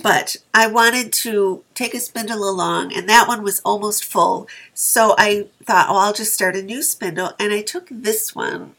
But 0.00 0.36
I 0.54 0.68
wanted 0.68 1.12
to 1.14 1.64
take 1.74 1.92
a 1.92 2.00
spindle 2.00 2.48
along 2.48 2.94
and 2.94 3.08
that 3.08 3.26
one 3.26 3.42
was 3.42 3.60
almost 3.64 4.04
full. 4.04 4.46
So 4.72 5.16
I 5.18 5.48
thought, 5.64 5.88
oh, 5.88 5.96
I'll 5.96 6.12
just 6.12 6.32
start 6.32 6.54
a 6.54 6.62
new 6.62 6.82
spindle. 6.82 7.32
And 7.40 7.52
I 7.52 7.62
took 7.62 7.88
this 7.90 8.32
one 8.32 8.76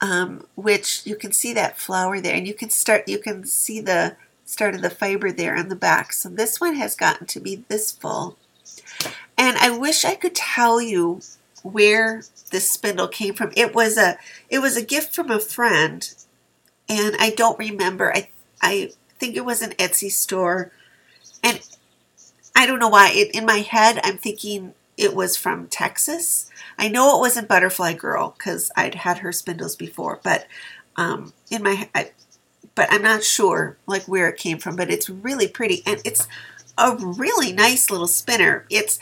um, 0.00 0.46
which 0.54 1.06
you 1.06 1.16
can 1.16 1.32
see 1.32 1.52
that 1.54 1.78
flower 1.78 2.20
there 2.20 2.34
and 2.34 2.46
you 2.46 2.54
can 2.54 2.70
start 2.70 3.08
you 3.08 3.18
can 3.18 3.44
see 3.44 3.80
the 3.80 4.16
start 4.46 4.74
of 4.74 4.80
the 4.80 4.88
fiber 4.88 5.30
there 5.30 5.56
on 5.56 5.68
the 5.68 5.76
back. 5.76 6.12
So 6.12 6.30
this 6.30 6.60
one 6.60 6.76
has 6.76 6.96
gotten 6.96 7.26
to 7.26 7.40
be 7.40 7.64
this 7.68 7.90
full. 7.90 8.38
And 9.36 9.58
I 9.58 9.76
wish 9.76 10.04
I 10.04 10.14
could 10.14 10.34
tell 10.34 10.80
you 10.80 11.20
where 11.62 12.22
this 12.52 12.70
spindle 12.70 13.08
came 13.08 13.34
from. 13.34 13.52
It 13.56 13.74
was 13.74 13.98
a 13.98 14.16
it 14.48 14.60
was 14.60 14.76
a 14.76 14.84
gift 14.84 15.14
from 15.14 15.30
a 15.30 15.40
friend 15.40 16.08
and 16.88 17.16
I 17.18 17.30
don't 17.30 17.58
remember. 17.58 18.14
I 18.14 18.30
I 18.62 18.92
think 19.18 19.36
it 19.36 19.44
was 19.44 19.60
an 19.60 19.72
Etsy 19.72 20.10
store. 20.10 20.72
And 21.42 21.60
I 22.54 22.66
don't 22.66 22.78
know 22.78 22.88
why. 22.88 23.10
It, 23.12 23.34
in 23.34 23.44
my 23.44 23.58
head 23.58 24.00
I'm 24.04 24.16
thinking 24.16 24.72
it 24.96 25.14
was 25.14 25.36
from 25.36 25.66
Texas. 25.66 26.50
I 26.78 26.88
know 26.88 27.16
it 27.16 27.20
wasn't 27.20 27.48
Butterfly 27.48 27.94
Girl 27.94 28.34
because 28.38 28.70
I'd 28.76 28.94
had 28.94 29.18
her 29.18 29.32
spindles 29.32 29.76
before, 29.76 30.20
but 30.22 30.46
um, 30.96 31.34
in 31.50 31.62
my, 31.62 31.88
I, 31.94 32.12
but 32.76 32.92
I'm 32.92 33.02
not 33.02 33.24
sure 33.24 33.76
like 33.86 34.04
where 34.04 34.28
it 34.28 34.36
came 34.38 34.58
from. 34.58 34.76
But 34.76 34.90
it's 34.90 35.10
really 35.10 35.48
pretty, 35.48 35.82
and 35.84 36.00
it's 36.04 36.28
a 36.78 36.96
really 36.96 37.52
nice 37.52 37.90
little 37.90 38.06
spinner. 38.06 38.64
It's 38.70 39.00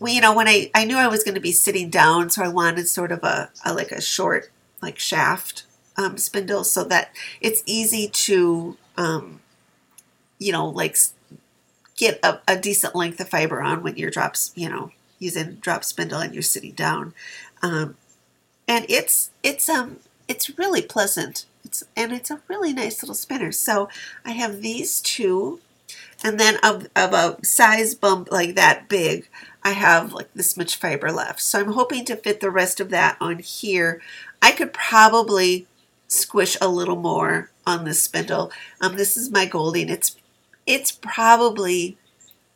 you 0.00 0.20
know, 0.20 0.34
when 0.34 0.46
I 0.46 0.70
I 0.74 0.84
knew 0.84 0.96
I 0.96 1.08
was 1.08 1.24
going 1.24 1.34
to 1.34 1.40
be 1.40 1.52
sitting 1.52 1.90
down, 1.90 2.30
so 2.30 2.44
I 2.44 2.48
wanted 2.48 2.86
sort 2.88 3.10
of 3.10 3.24
a, 3.24 3.50
a 3.64 3.74
like 3.74 3.90
a 3.90 4.00
short 4.00 4.52
like 4.80 5.00
shaft 5.00 5.64
um, 5.96 6.18
spindle 6.18 6.62
so 6.62 6.84
that 6.84 7.10
it's 7.40 7.62
easy 7.66 8.08
to 8.08 8.76
um, 8.96 9.40
you 10.38 10.52
know 10.52 10.68
like 10.68 10.96
get 11.96 12.20
a, 12.22 12.40
a 12.46 12.56
decent 12.58 12.94
length 12.94 13.20
of 13.20 13.28
fiber 13.28 13.62
on 13.62 13.82
when 13.82 13.96
you're 13.96 14.10
drops 14.10 14.52
you 14.54 14.68
know 14.68 14.90
using 15.18 15.54
drop 15.54 15.84
spindle 15.84 16.20
and 16.20 16.34
you're 16.34 16.42
sitting 16.42 16.72
down. 16.72 17.14
Um, 17.62 17.96
and 18.68 18.84
it's 18.88 19.30
it's 19.42 19.68
um 19.68 19.98
it's 20.28 20.58
really 20.58 20.82
pleasant. 20.82 21.46
It's 21.64 21.84
and 21.96 22.12
it's 22.12 22.30
a 22.30 22.40
really 22.48 22.72
nice 22.72 23.02
little 23.02 23.14
spinner. 23.14 23.52
So 23.52 23.88
I 24.24 24.32
have 24.32 24.60
these 24.60 25.00
two, 25.00 25.60
and 26.22 26.38
then 26.38 26.58
of, 26.62 26.88
of 26.94 27.12
a 27.12 27.44
size 27.44 27.94
bump 27.94 28.30
like 28.30 28.54
that 28.54 28.88
big, 28.88 29.28
I 29.62 29.70
have 29.70 30.12
like 30.12 30.32
this 30.34 30.56
much 30.56 30.76
fiber 30.76 31.10
left. 31.10 31.40
So 31.40 31.60
I'm 31.60 31.72
hoping 31.72 32.04
to 32.06 32.16
fit 32.16 32.40
the 32.40 32.50
rest 32.50 32.80
of 32.80 32.90
that 32.90 33.16
on 33.20 33.38
here. 33.38 34.00
I 34.42 34.52
could 34.52 34.72
probably 34.72 35.66
squish 36.06 36.56
a 36.60 36.68
little 36.68 36.96
more 36.96 37.50
on 37.66 37.84
this 37.84 38.02
spindle. 38.02 38.52
Um, 38.80 38.96
this 38.96 39.16
is 39.16 39.30
my 39.30 39.46
Golding. 39.46 39.88
It's 39.88 40.16
it's 40.66 40.92
probably 40.92 41.96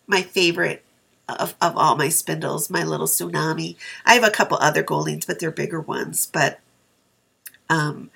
my 0.06 0.22
favorite 0.22 0.82
of, 1.28 1.54
of 1.60 1.76
all 1.76 1.96
my 1.96 2.08
spindles, 2.08 2.70
my 2.70 2.82
little 2.84 3.06
tsunami. 3.06 3.76
I 4.04 4.14
have 4.14 4.24
a 4.24 4.30
couple 4.30 4.56
other 4.58 4.82
Goldings, 4.82 5.26
but 5.26 5.38
they're 5.38 5.50
bigger 5.50 5.80
ones. 5.80 6.26
But 6.26 6.60
um, 7.68 8.10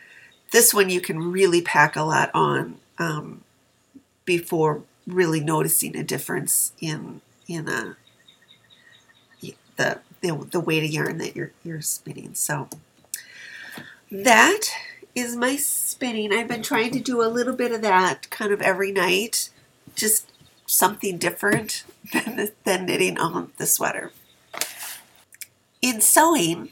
this 0.52 0.72
one 0.72 0.88
you 0.88 1.00
can 1.00 1.32
really 1.32 1.60
pack 1.60 1.96
a 1.96 2.02
lot 2.02 2.30
on 2.32 2.76
um, 2.98 3.42
before 4.24 4.82
really 5.06 5.40
noticing 5.40 5.96
a 5.96 6.04
difference 6.04 6.72
in 6.80 7.20
in 7.48 7.68
a, 7.68 7.72
uh, 7.72 9.48
the, 9.76 9.98
the 10.20 10.46
the 10.50 10.60
weight 10.60 10.84
of 10.84 10.90
yarn 10.90 11.18
that 11.18 11.34
you're 11.34 11.52
you're 11.64 11.82
spinning. 11.82 12.34
So 12.34 12.68
that 14.10 14.68
is 15.14 15.36
my 15.36 15.56
spinning. 15.56 16.32
I've 16.32 16.48
been 16.48 16.62
trying 16.62 16.92
to 16.92 17.00
do 17.00 17.22
a 17.22 17.28
little 17.28 17.54
bit 17.54 17.72
of 17.72 17.82
that 17.82 18.30
kind 18.30 18.52
of 18.52 18.62
every 18.62 18.92
night, 18.92 19.50
just 19.94 20.30
something 20.66 21.18
different 21.18 21.84
than, 22.12 22.50
than 22.64 22.86
knitting 22.86 23.18
on 23.18 23.52
the 23.58 23.66
sweater. 23.66 24.12
In 25.80 26.00
sewing, 26.00 26.70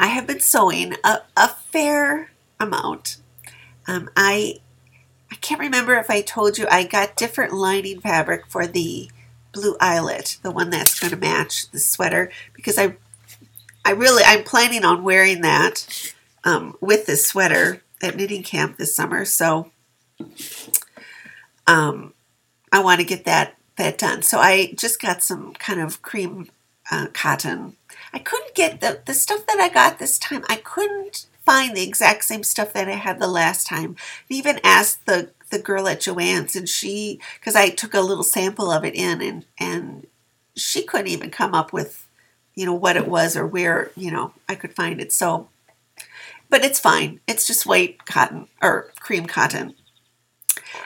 I 0.00 0.06
have 0.06 0.26
been 0.26 0.40
sewing 0.40 0.94
a, 1.04 1.18
a 1.36 1.48
fair 1.48 2.30
amount. 2.58 3.18
Um, 3.86 4.08
I 4.16 4.60
I 5.30 5.34
can't 5.36 5.60
remember 5.60 5.94
if 5.96 6.08
I 6.10 6.22
told 6.22 6.56
you 6.56 6.66
I 6.70 6.84
got 6.84 7.16
different 7.16 7.52
lining 7.52 8.00
fabric 8.00 8.46
for 8.48 8.66
the 8.66 9.10
blue 9.52 9.76
eyelet, 9.78 10.38
the 10.42 10.50
one 10.50 10.70
that's 10.70 10.98
going 10.98 11.12
to 11.12 11.18
match 11.18 11.70
the 11.70 11.78
sweater, 11.78 12.32
because 12.54 12.78
I 12.78 12.96
I 13.84 13.90
really 13.92 14.22
I'm 14.24 14.42
planning 14.42 14.86
on 14.86 15.04
wearing 15.04 15.42
that 15.42 16.14
um, 16.44 16.76
with 16.80 17.04
this 17.04 17.26
sweater 17.26 17.82
at 18.02 18.16
knitting 18.16 18.42
camp 18.42 18.78
this 18.78 18.96
summer. 18.96 19.26
So 19.26 19.70
um, 21.66 22.14
I 22.72 22.82
want 22.82 23.00
to 23.00 23.06
get 23.06 23.26
that 23.26 23.56
that 23.76 23.98
done. 23.98 24.22
So 24.22 24.38
I 24.38 24.72
just 24.76 25.00
got 25.00 25.22
some 25.22 25.52
kind 25.54 25.78
of 25.78 26.00
cream 26.00 26.48
uh, 26.90 27.06
cotton. 27.12 27.76
I 28.12 28.18
couldn't 28.18 28.54
get 28.54 28.80
the 28.80 29.00
the 29.06 29.14
stuff 29.14 29.46
that 29.46 29.60
I 29.60 29.68
got 29.68 29.98
this 29.98 30.18
time. 30.18 30.44
I 30.48 30.56
couldn't 30.56 31.26
find 31.44 31.76
the 31.76 31.82
exact 31.82 32.24
same 32.24 32.42
stuff 32.42 32.72
that 32.72 32.88
I 32.88 32.92
had 32.92 33.18
the 33.18 33.28
last 33.28 33.66
time. 33.66 33.96
I 34.30 34.34
even 34.34 34.60
asked 34.64 35.06
the 35.06 35.30
the 35.50 35.58
girl 35.58 35.88
at 35.88 36.00
Joann's, 36.00 36.56
and 36.56 36.68
she 36.68 37.20
because 37.38 37.56
I 37.56 37.70
took 37.70 37.94
a 37.94 38.00
little 38.00 38.24
sample 38.24 38.70
of 38.70 38.84
it 38.84 38.94
in, 38.94 39.20
and 39.20 39.44
and 39.58 40.06
she 40.56 40.82
couldn't 40.82 41.08
even 41.08 41.30
come 41.30 41.54
up 41.54 41.72
with 41.72 42.06
you 42.54 42.66
know 42.66 42.74
what 42.74 42.96
it 42.96 43.08
was 43.08 43.36
or 43.36 43.46
where 43.46 43.90
you 43.96 44.10
know 44.10 44.32
I 44.48 44.54
could 44.54 44.74
find 44.74 45.00
it. 45.00 45.12
So, 45.12 45.48
but 46.48 46.64
it's 46.64 46.80
fine. 46.80 47.20
It's 47.26 47.46
just 47.46 47.66
white 47.66 48.04
cotton 48.06 48.48
or 48.60 48.90
cream 49.00 49.26
cotton, 49.26 49.74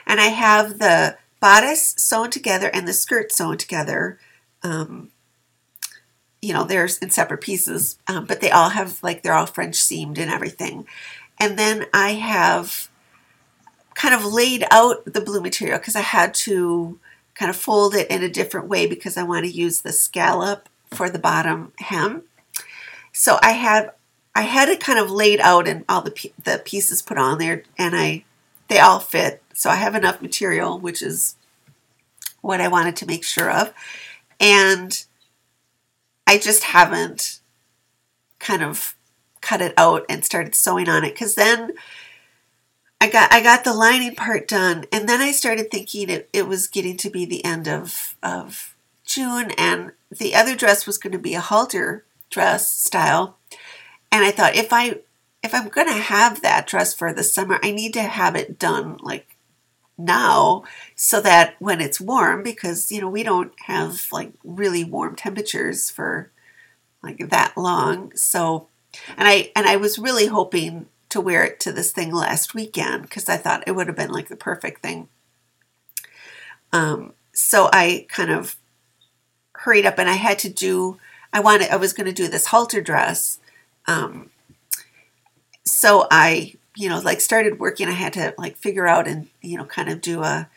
and 0.07 0.21
I 0.21 0.29
have 0.29 0.79
the 0.79 1.17
bodice 1.41 1.95
sewn 1.99 2.31
together 2.31 2.71
and 2.73 2.89
the 2.89 2.93
skirt 2.93 3.33
sewn 3.33 3.59
together. 3.59 4.19
Um, 4.63 5.11
you 6.45 6.53
know, 6.53 6.65
there's 6.65 6.99
in 6.99 7.11
separate 7.11 7.41
pieces, 7.41 7.99
um, 8.07 8.27
but 8.27 8.41
they 8.41 8.51
all 8.51 8.69
have 8.69 9.03
like 9.03 9.23
they're 9.23 9.35
all 9.35 9.47
French 9.47 9.77
seamed 9.77 10.19
and 10.19 10.31
everything. 10.31 10.87
And 11.39 11.59
then 11.59 11.87
I 11.93 12.11
have 12.11 12.89
kind 13.95 14.15
of 14.15 14.25
laid 14.25 14.65
out 14.71 15.05
the 15.05 15.21
blue 15.21 15.41
material 15.41 15.79
because 15.79 15.97
I 15.97 16.01
had 16.01 16.35
to 16.35 16.99
kind 17.35 17.51
of 17.51 17.57
fold 17.57 17.95
it 17.95 18.11
in 18.11 18.23
a 18.23 18.29
different 18.29 18.69
way 18.69 18.87
because 18.87 19.17
I 19.17 19.23
want 19.23 19.45
to 19.47 19.51
use 19.51 19.81
the 19.81 19.93
scallop 19.93 20.69
for 20.91 21.09
the 21.09 21.19
bottom 21.19 21.73
hem. 21.79 22.25
So 23.13 23.39
I 23.43 23.53
have 23.53 23.95
I 24.35 24.43
had 24.43 24.69
it 24.69 24.81
kind 24.81 24.99
of 24.99 25.11
laid 25.11 25.41
out 25.41 25.67
and 25.67 25.85
all 25.89 26.03
the 26.03 26.33
the 26.43 26.61
pieces 26.65 27.01
put 27.01 27.19
on 27.19 27.39
there, 27.39 27.63
and 27.79 27.97
I 27.97 28.25
they 28.69 28.79
all 28.79 29.01
fit 29.01 29.43
so 29.55 29.71
I 29.71 29.77
have 29.77 29.95
enough 29.95 30.21
material, 30.21 30.79
which 30.79 31.01
is 31.01 31.37
what 32.43 32.61
I 32.61 32.69
wanted 32.69 32.97
to 32.97 33.07
make 33.07 33.25
sure 33.25 33.51
of. 33.51 33.73
And 34.39 35.05
I 36.27 36.39
just 36.39 36.65
haven't 36.65 37.41
kind 38.39 38.63
of 38.63 38.95
cut 39.41 39.61
it 39.61 39.75
out 39.77 40.05
and 40.09 40.25
started 40.25 40.55
sewing 40.55 40.89
on 40.89 41.05
it 41.05 41.13
because 41.13 41.35
then 41.35 41.73
I 43.01 43.09
got 43.09 43.33
I 43.33 43.43
got 43.43 43.65
the 43.65 43.75
lining 43.75 44.15
part 44.15 44.49
done 44.49 44.87
and 44.91 45.09
then 45.09 45.21
I 45.21 45.33
started 45.33 45.71
thinking 45.71 46.09
it, 46.09 46.29
it 46.33 46.49
was 46.49 46.67
getting 46.67 46.97
to 46.99 47.11
be 47.11 47.27
the 47.27 47.45
end 47.45 47.69
of 47.69 48.17
of 48.23 48.75
June 49.05 49.51
and 49.59 49.93
the 50.11 50.35
other 50.35 50.57
dress 50.57 50.87
was 50.87 50.97
going 50.97 51.13
to 51.13 51.19
be 51.19 51.35
a 51.35 51.41
halter 51.41 52.05
dress 52.31 52.75
style 52.75 53.37
and 54.11 54.25
I 54.25 54.31
thought 54.31 54.57
if 54.57 54.73
I 54.73 55.01
if 55.43 55.55
I'm 55.55 55.69
going 55.69 55.89
to 55.89 55.93
have 55.93 56.41
that 56.41 56.67
dress 56.67 56.95
for 56.95 57.13
the 57.13 57.23
summer 57.23 57.59
I 57.63 57.71
need 57.71 57.93
to 57.95 58.03
have 58.03 58.35
it 58.35 58.59
done 58.59 58.97
like 59.03 59.34
now 59.97 60.65
so 60.97 61.21
that 61.21 61.55
when 61.59 61.81
it's 61.81 62.01
warm 62.01 62.43
because 62.43 62.91
you 62.91 63.01
know 63.01 63.09
we 63.09 63.23
don't 63.23 63.53
have 63.67 64.07
like 64.11 64.33
really 64.43 64.83
warm 64.83 65.15
temperatures 65.15 65.89
for 65.89 66.31
like 67.03 67.19
that 67.31 67.57
long 67.57 68.11
so 68.17 68.67
and 69.17 69.29
i 69.29 69.51
and 69.55 69.67
i 69.67 69.77
was 69.77 69.99
really 69.99 70.27
hoping 70.27 70.87
to 71.09 71.21
wear 71.21 71.45
it 71.45 71.61
to 71.61 71.71
this 71.71 71.93
thing 71.93 72.13
last 72.13 72.55
weekend 72.55 73.03
because 73.03 73.29
i 73.29 73.37
thought 73.37 73.63
it 73.67 73.73
would 73.73 73.87
have 73.87 73.97
been 73.97 74.11
like 74.11 74.29
the 74.29 74.37
perfect 74.37 74.83
thing 74.83 75.09
um 76.73 77.13
so 77.33 77.69
i 77.73 78.05
kind 78.09 78.31
of 78.31 78.57
hurried 79.65 79.87
up 79.87 79.99
and 79.99 80.09
I 80.09 80.15
had 80.15 80.39
to 80.41 80.49
do, 80.49 80.99
I 81.33 81.41
wanted, 81.41 81.71
I 81.71 81.77
was 81.77 81.93
going 81.93 82.07
to 82.07 82.13
do 82.13 82.29
this 82.29 82.47
halter 82.47 82.81
dress. 82.81 83.39
Um, 83.87 84.31
so 85.65 86.07
I, 86.11 86.55
you 86.77 86.89
know, 86.89 86.99
like 87.01 87.21
started 87.21 87.59
working. 87.59 87.89
I 87.89 87.93
had 87.93 88.13
to 88.15 88.35
like 88.37 88.57
figure 88.57 88.87
out 88.87 89.07
and, 89.07 89.29
you 89.41 89.57
know, 89.57 89.65
kind 89.65 89.89
of 89.89 90.01
do 90.01 90.23
a, 90.23 90.49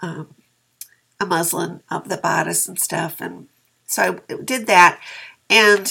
um, 0.00 0.34
a 1.20 1.26
muslin 1.26 1.80
of 1.90 2.08
the 2.08 2.16
bodice 2.16 2.68
and 2.68 2.78
stuff. 2.78 3.20
And 3.20 3.48
so 3.86 4.20
I 4.28 4.34
did 4.42 4.66
that. 4.66 5.00
And 5.48 5.86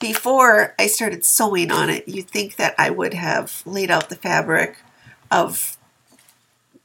before 0.00 0.74
I 0.78 0.86
started 0.86 1.24
sewing 1.24 1.70
on 1.70 1.90
it, 1.90 2.08
you'd 2.08 2.28
think 2.28 2.56
that 2.56 2.74
I 2.78 2.90
would 2.90 3.14
have 3.14 3.62
laid 3.66 3.90
out 3.90 4.08
the 4.08 4.16
fabric 4.16 4.76
of 5.30 5.76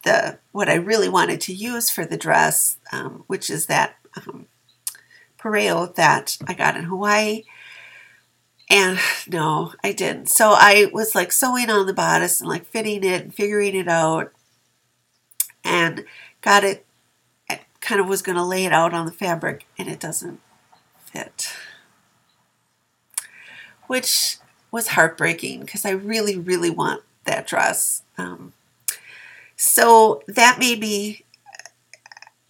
the 0.04 0.40
what 0.52 0.70
I 0.70 0.76
really 0.76 1.10
wanted 1.10 1.40
to 1.42 1.54
use 1.54 1.90
for 1.90 2.06
the 2.06 2.18
dress, 2.18 2.78
um, 2.92 3.24
which 3.28 3.50
is 3.50 3.68
that 3.68 3.96
um, 4.18 4.48
pareo 5.40 5.94
that 5.96 6.38
I 6.48 6.54
got 6.54 6.76
in 6.76 6.84
Hawaii. 6.84 7.44
And 8.74 8.98
no, 9.30 9.74
I 9.84 9.94
didn't. 9.94 10.30
So 10.30 10.50
I 10.50 10.90
was 10.92 11.16
like 11.16 11.32
sewing 11.32 11.70
on 11.70 11.86
the 11.86 11.94
bodice 11.94 12.42
and 12.42 12.50
like 12.50 12.66
fitting 12.66 13.04
it 13.06 13.22
and 13.22 13.34
figuring 13.34 13.76
it 13.76 13.88
out 13.88 14.34
and 15.64 16.04
got 16.42 16.66
it, 16.66 16.86
I 17.50 17.62
kind 17.80 18.02
of 18.02 18.08
was 18.08 18.22
going 18.22 18.36
to 18.36 18.44
lay 18.44 18.66
it 18.66 18.74
out 18.74 18.94
on 18.94 19.06
the 19.06 19.12
fabric 19.12 19.66
and 19.78 19.88
it 19.88 20.00
doesn't 20.00 20.42
fit. 21.06 21.54
Which 23.88 24.38
was 24.72 24.90
heartbreaking 24.90 25.62
because 25.62 25.86
I 25.86 25.92
really, 25.92 26.38
really 26.38 26.72
want 26.72 27.04
that 27.26 27.46
dress. 27.46 28.02
Um, 28.18 28.54
so 29.56 30.24
that 30.28 30.58
made 30.60 30.80
me 30.80 31.24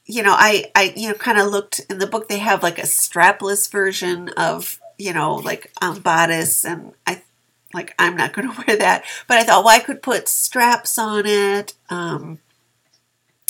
you 0.06 0.22
know 0.22 0.34
i 0.38 0.70
i 0.76 0.94
you 0.98 1.08
know 1.08 1.14
kind 1.14 1.40
of 1.40 1.48
looked 1.48 1.80
in 1.90 1.98
the 1.98 2.08
book 2.08 2.28
they 2.28 2.40
have 2.40 2.62
like 2.62 2.78
a 2.78 2.84
strapless 2.84 3.72
version 3.72 4.28
of 4.30 4.82
you 4.98 5.14
know 5.14 5.36
like 5.36 5.72
um, 5.82 6.00
bodice 6.00 6.66
and 6.66 6.94
i 7.08 7.22
like 7.74 7.94
i'm 8.00 8.16
not 8.16 8.34
going 8.34 8.50
to 8.54 8.64
wear 8.68 8.78
that. 8.78 9.04
But 9.28 9.38
i 9.38 9.44
thought 9.44 9.64
well 9.64 9.76
i 9.76 9.80
could 9.80 10.02
put 10.02 10.28
straps 10.28 10.98
on 10.98 11.26
it 11.26 11.74
um, 11.90 12.40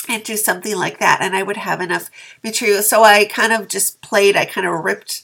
and 0.09 0.23
do 0.23 0.37
something 0.37 0.75
like 0.75 0.99
that 0.99 1.19
and 1.21 1.35
i 1.35 1.43
would 1.43 1.57
have 1.57 1.81
enough 1.81 2.09
material. 2.43 2.81
So 2.81 3.03
i 3.03 3.25
kind 3.25 3.53
of 3.53 3.67
just 3.67 4.01
played 4.01 4.35
i 4.35 4.45
kind 4.45 4.67
of 4.67 4.83
ripped 4.83 5.23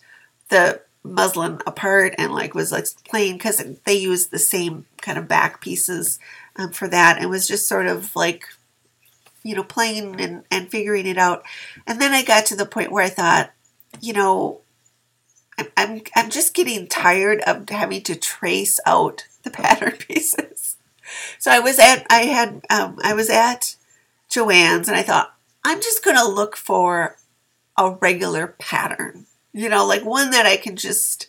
the 0.49 0.81
muslin 1.03 1.61
apart 1.65 2.13
and 2.17 2.33
like 2.33 2.53
was 2.53 2.71
like 2.71 2.85
playing 3.07 3.35
because 3.35 3.63
they 3.85 3.93
use 3.93 4.27
the 4.27 4.39
same 4.39 4.85
kind 4.97 5.17
of 5.17 5.27
back 5.27 5.61
pieces 5.61 6.19
um, 6.57 6.71
for 6.71 6.87
that 6.89 7.17
and 7.19 7.29
was 7.29 7.47
just 7.47 7.67
sort 7.67 7.87
of 7.87 8.15
like 8.15 8.43
you 9.43 9.55
know 9.55 9.63
playing 9.63 10.19
and, 10.19 10.43
and 10.51 10.69
figuring 10.69 11.07
it 11.07 11.17
out. 11.17 11.43
And 11.87 12.01
then 12.01 12.11
i 12.11 12.23
got 12.23 12.45
to 12.47 12.55
the 12.55 12.65
point 12.65 12.91
where 12.91 13.03
i 13.03 13.09
thought 13.09 13.51
you 14.01 14.13
know 14.13 14.61
I'm, 15.77 16.01
I'm, 16.15 16.29
just 16.29 16.53
getting 16.53 16.87
tired 16.87 17.41
of 17.41 17.69
having 17.69 18.01
to 18.03 18.15
trace 18.15 18.79
out 18.85 19.25
the 19.43 19.49
pattern 19.51 19.93
pieces 19.93 20.77
so 21.37 21.51
i 21.51 21.59
was 21.59 21.79
at 21.79 22.05
i 22.09 22.21
had 22.21 22.61
um, 22.69 22.99
i 23.03 23.13
was 23.13 23.29
at 23.29 23.75
Joann's 24.29 24.87
and 24.87 24.97
i 24.97 25.03
thought 25.03 25.33
i'm 25.63 25.81
just 25.81 26.03
going 26.03 26.17
to 26.17 26.27
look 26.27 26.55
for 26.55 27.17
a 27.77 27.91
regular 27.91 28.55
pattern 28.59 29.25
you 29.53 29.69
know, 29.69 29.85
like 29.85 30.05
one 30.05 30.31
that 30.31 30.45
I 30.45 30.57
can 30.57 30.75
just 30.75 31.27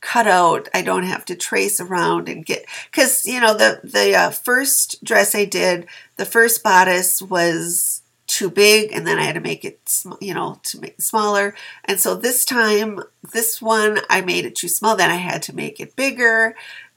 cut 0.00 0.26
out. 0.26 0.68
I 0.72 0.82
don't 0.82 1.02
have 1.02 1.24
to 1.26 1.34
trace 1.34 1.80
around 1.80 2.28
and 2.28 2.46
get 2.46 2.64
because 2.90 3.26
you 3.26 3.40
know 3.40 3.54
the 3.54 3.80
the 3.82 4.14
uh, 4.14 4.30
first 4.30 5.02
dress 5.04 5.34
I 5.34 5.44
did, 5.44 5.86
the 6.16 6.24
first 6.24 6.62
bodice 6.62 7.20
was 7.20 7.99
too 8.30 8.48
big, 8.48 8.92
and 8.92 9.06
then 9.06 9.18
I 9.18 9.24
had 9.24 9.34
to 9.34 9.40
make 9.40 9.64
it 9.64 9.80
you 10.20 10.32
know 10.32 10.60
to 10.62 10.80
make 10.80 10.92
it 10.92 11.02
smaller. 11.02 11.54
And 11.84 11.98
so 11.98 12.14
this 12.14 12.44
time, 12.44 13.00
this 13.32 13.60
one 13.60 13.98
I 14.08 14.20
made 14.20 14.44
it 14.44 14.54
too 14.54 14.68
small. 14.68 14.96
Then 14.96 15.10
I 15.10 15.16
had 15.16 15.42
to 15.42 15.54
make 15.54 15.80
it 15.80 15.96
bigger, 15.96 16.54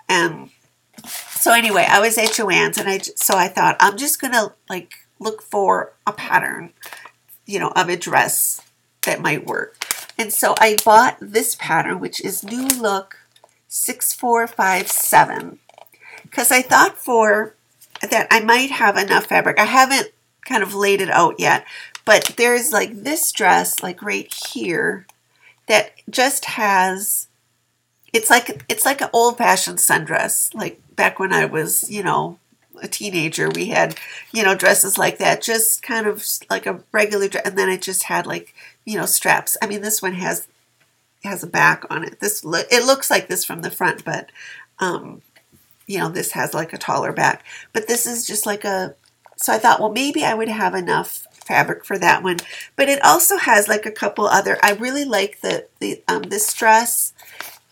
and 0.08 0.52
so 1.08 1.52
anyway, 1.52 1.88
I 1.90 2.00
was 2.00 2.18
at 2.20 2.30
Joann's, 2.30 2.78
and 2.78 2.88
I 2.88 3.00
so 3.00 3.36
I 3.36 3.48
thought 3.48 3.78
I'm 3.80 3.98
just 3.98 4.22
gonna 4.22 4.54
like 4.70 4.94
look 5.20 5.42
for 5.42 5.94
a 6.06 6.12
pattern, 6.12 6.72
you 7.48 7.60
know, 7.60 7.72
of 7.76 7.90
a 7.90 7.98
dress 7.98 8.62
that 9.02 9.22
might 9.22 9.48
work. 9.48 9.88
And 10.18 10.32
so 10.32 10.54
I 10.60 10.78
bought 10.86 11.18
this 11.20 11.56
pattern, 11.56 12.00
which 12.00 12.22
is 12.22 12.44
New 12.44 12.68
Look 12.68 13.18
6457, 13.70 15.58
because 16.22 16.52
I 16.52 16.62
thought 16.62 17.00
for 17.00 17.56
that 18.02 18.28
I 18.30 18.42
might 18.42 18.70
have 18.70 18.98
enough 18.98 19.26
fabric. 19.26 19.58
I 19.60 19.66
haven't 19.66 20.12
kind 20.46 20.64
of 20.64 20.74
laid 20.74 21.02
it 21.02 21.10
out 21.10 21.40
yet, 21.40 21.66
but 22.06 22.34
there's 22.38 22.72
like 22.72 23.04
this 23.04 23.32
dress, 23.32 23.82
like 23.82 24.02
right 24.02 24.32
here, 24.34 25.06
that 25.68 25.92
just 26.10 26.46
has. 26.46 27.28
It's 28.12 28.30
like 28.30 28.64
it's 28.70 28.86
like 28.86 29.02
an 29.02 29.10
old 29.14 29.38
fashioned 29.38 29.80
sundress, 29.80 30.54
like 30.54 30.80
back 30.96 31.20
when 31.20 31.34
I 31.34 31.46
was, 31.46 31.90
you 31.90 32.04
know, 32.04 32.38
a 32.82 32.88
teenager. 32.88 33.50
We 33.50 33.68
had, 33.68 33.98
you 34.32 34.44
know, 34.44 34.56
dresses 34.56 34.98
like 34.98 35.18
that, 35.18 35.42
just 35.42 35.82
kind 35.82 36.06
of 36.06 36.24
like 36.50 36.68
a 36.68 36.82
regular 36.92 37.28
dress, 37.28 37.46
and 37.46 37.58
then 37.58 37.70
it 37.70 37.82
just 37.82 38.04
had 38.04 38.28
like 38.28 38.54
you 38.86 38.98
know, 38.98 39.06
straps. 39.06 39.58
I 39.62 39.68
mean, 39.68 39.82
this 39.82 40.02
one 40.02 40.14
has 40.14 40.48
has 41.24 41.44
a 41.44 41.48
back 41.48 41.86
on 41.90 42.04
it. 42.04 42.20
This 42.20 42.44
it 42.44 42.86
looks 42.86 43.10
like 43.10 43.28
this 43.28 43.46
from 43.46 43.62
the 43.62 43.72
front, 43.72 44.04
but 44.04 44.30
um, 44.80 45.22
you 45.88 46.00
know, 46.00 46.10
this 46.10 46.32
has 46.32 46.54
like 46.54 46.74
a 46.74 46.78
taller 46.78 47.14
back. 47.14 47.44
But 47.72 47.88
this 47.88 48.06
is 48.06 48.26
just 48.28 48.46
like 48.46 48.64
a. 48.66 48.96
So 49.44 49.52
I 49.52 49.58
thought, 49.58 49.82
well, 49.82 49.92
maybe 49.92 50.24
I 50.24 50.34
would 50.34 50.48
have 50.48 50.74
enough 50.74 51.28
fabric 51.34 51.84
for 51.84 51.98
that 51.98 52.24
one. 52.24 52.38
But 52.78 52.88
it 52.88 53.04
also 53.04 53.36
has 53.36 53.68
like 53.68 53.86
a 53.86 53.92
couple 53.92 54.26
other. 54.26 54.58
I 54.64 54.72
really 54.72 55.04
like 55.04 55.42
the 55.42 55.68
the 55.82 56.02
um, 56.08 56.22
this 56.24 56.54
dress. 56.54 57.14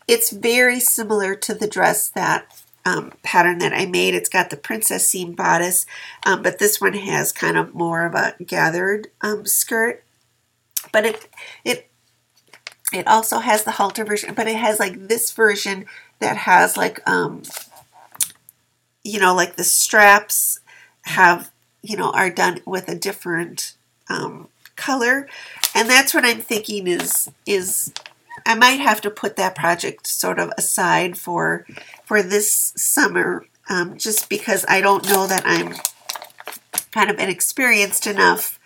It's 0.06 0.32
very 0.32 0.82
similar 0.82 1.34
to 1.34 1.54
the 1.54 1.70
dress 1.70 2.10
that 2.10 2.62
um, 2.84 3.14
pattern 3.24 3.60
that 3.60 3.72
I 3.72 3.86
made. 3.86 4.14
It's 4.14 4.28
got 4.28 4.50
the 4.50 4.58
princess 4.58 5.08
seam 5.08 5.32
bodice, 5.32 5.86
um, 6.26 6.44
but 6.44 6.60
this 6.60 6.82
one 6.82 6.92
has 6.92 7.32
kind 7.32 7.56
of 7.56 7.74
more 7.74 8.06
of 8.06 8.16
a 8.16 8.36
gathered 8.44 9.08
um, 9.22 9.46
skirt. 9.46 10.04
But 10.92 11.06
it 11.06 11.30
it 11.64 11.90
it 12.92 13.08
also 13.08 13.40
has 13.40 13.64
the 13.64 13.72
halter 13.72 14.04
version, 14.04 14.34
but 14.34 14.48
it 14.48 14.58
has 14.58 14.78
like 14.78 15.08
this 15.08 15.32
version 15.32 15.86
that 16.20 16.36
has 16.36 16.76
like 16.76 17.00
um 17.10 17.44
you 19.06 19.22
know 19.22 19.34
like 19.34 19.56
the 19.56 19.64
straps 19.64 20.60
have 21.04 21.51
you 21.82 21.98
know 21.98 22.12
are 22.12 22.30
done 22.30 22.60
with 22.66 22.88
a 22.88 22.96
different 22.96 23.74
um, 24.10 24.48
color, 24.76 25.28
and 25.76 25.90
that's 25.90 26.14
what 26.14 26.26
I'm 26.26 26.40
thinking 26.40 26.88
is 26.88 27.32
is 27.46 27.94
I 28.46 28.56
might 28.56 28.80
have 28.80 29.02
to 29.02 29.10
put 29.10 29.36
that 29.36 29.56
project 29.56 30.08
sort 30.08 30.40
of 30.40 30.52
aside 30.58 31.18
for 31.18 31.66
for 32.06 32.22
this 32.22 32.74
summer, 32.76 33.46
um, 33.70 33.98
just 33.98 34.30
because 34.30 34.66
I 34.68 34.82
don't 34.82 35.08
know 35.08 35.28
that 35.28 35.44
I'm 35.46 35.76
kind 36.92 37.10
of 37.10 37.20
inexperienced 37.20 38.08
enough 38.08 38.60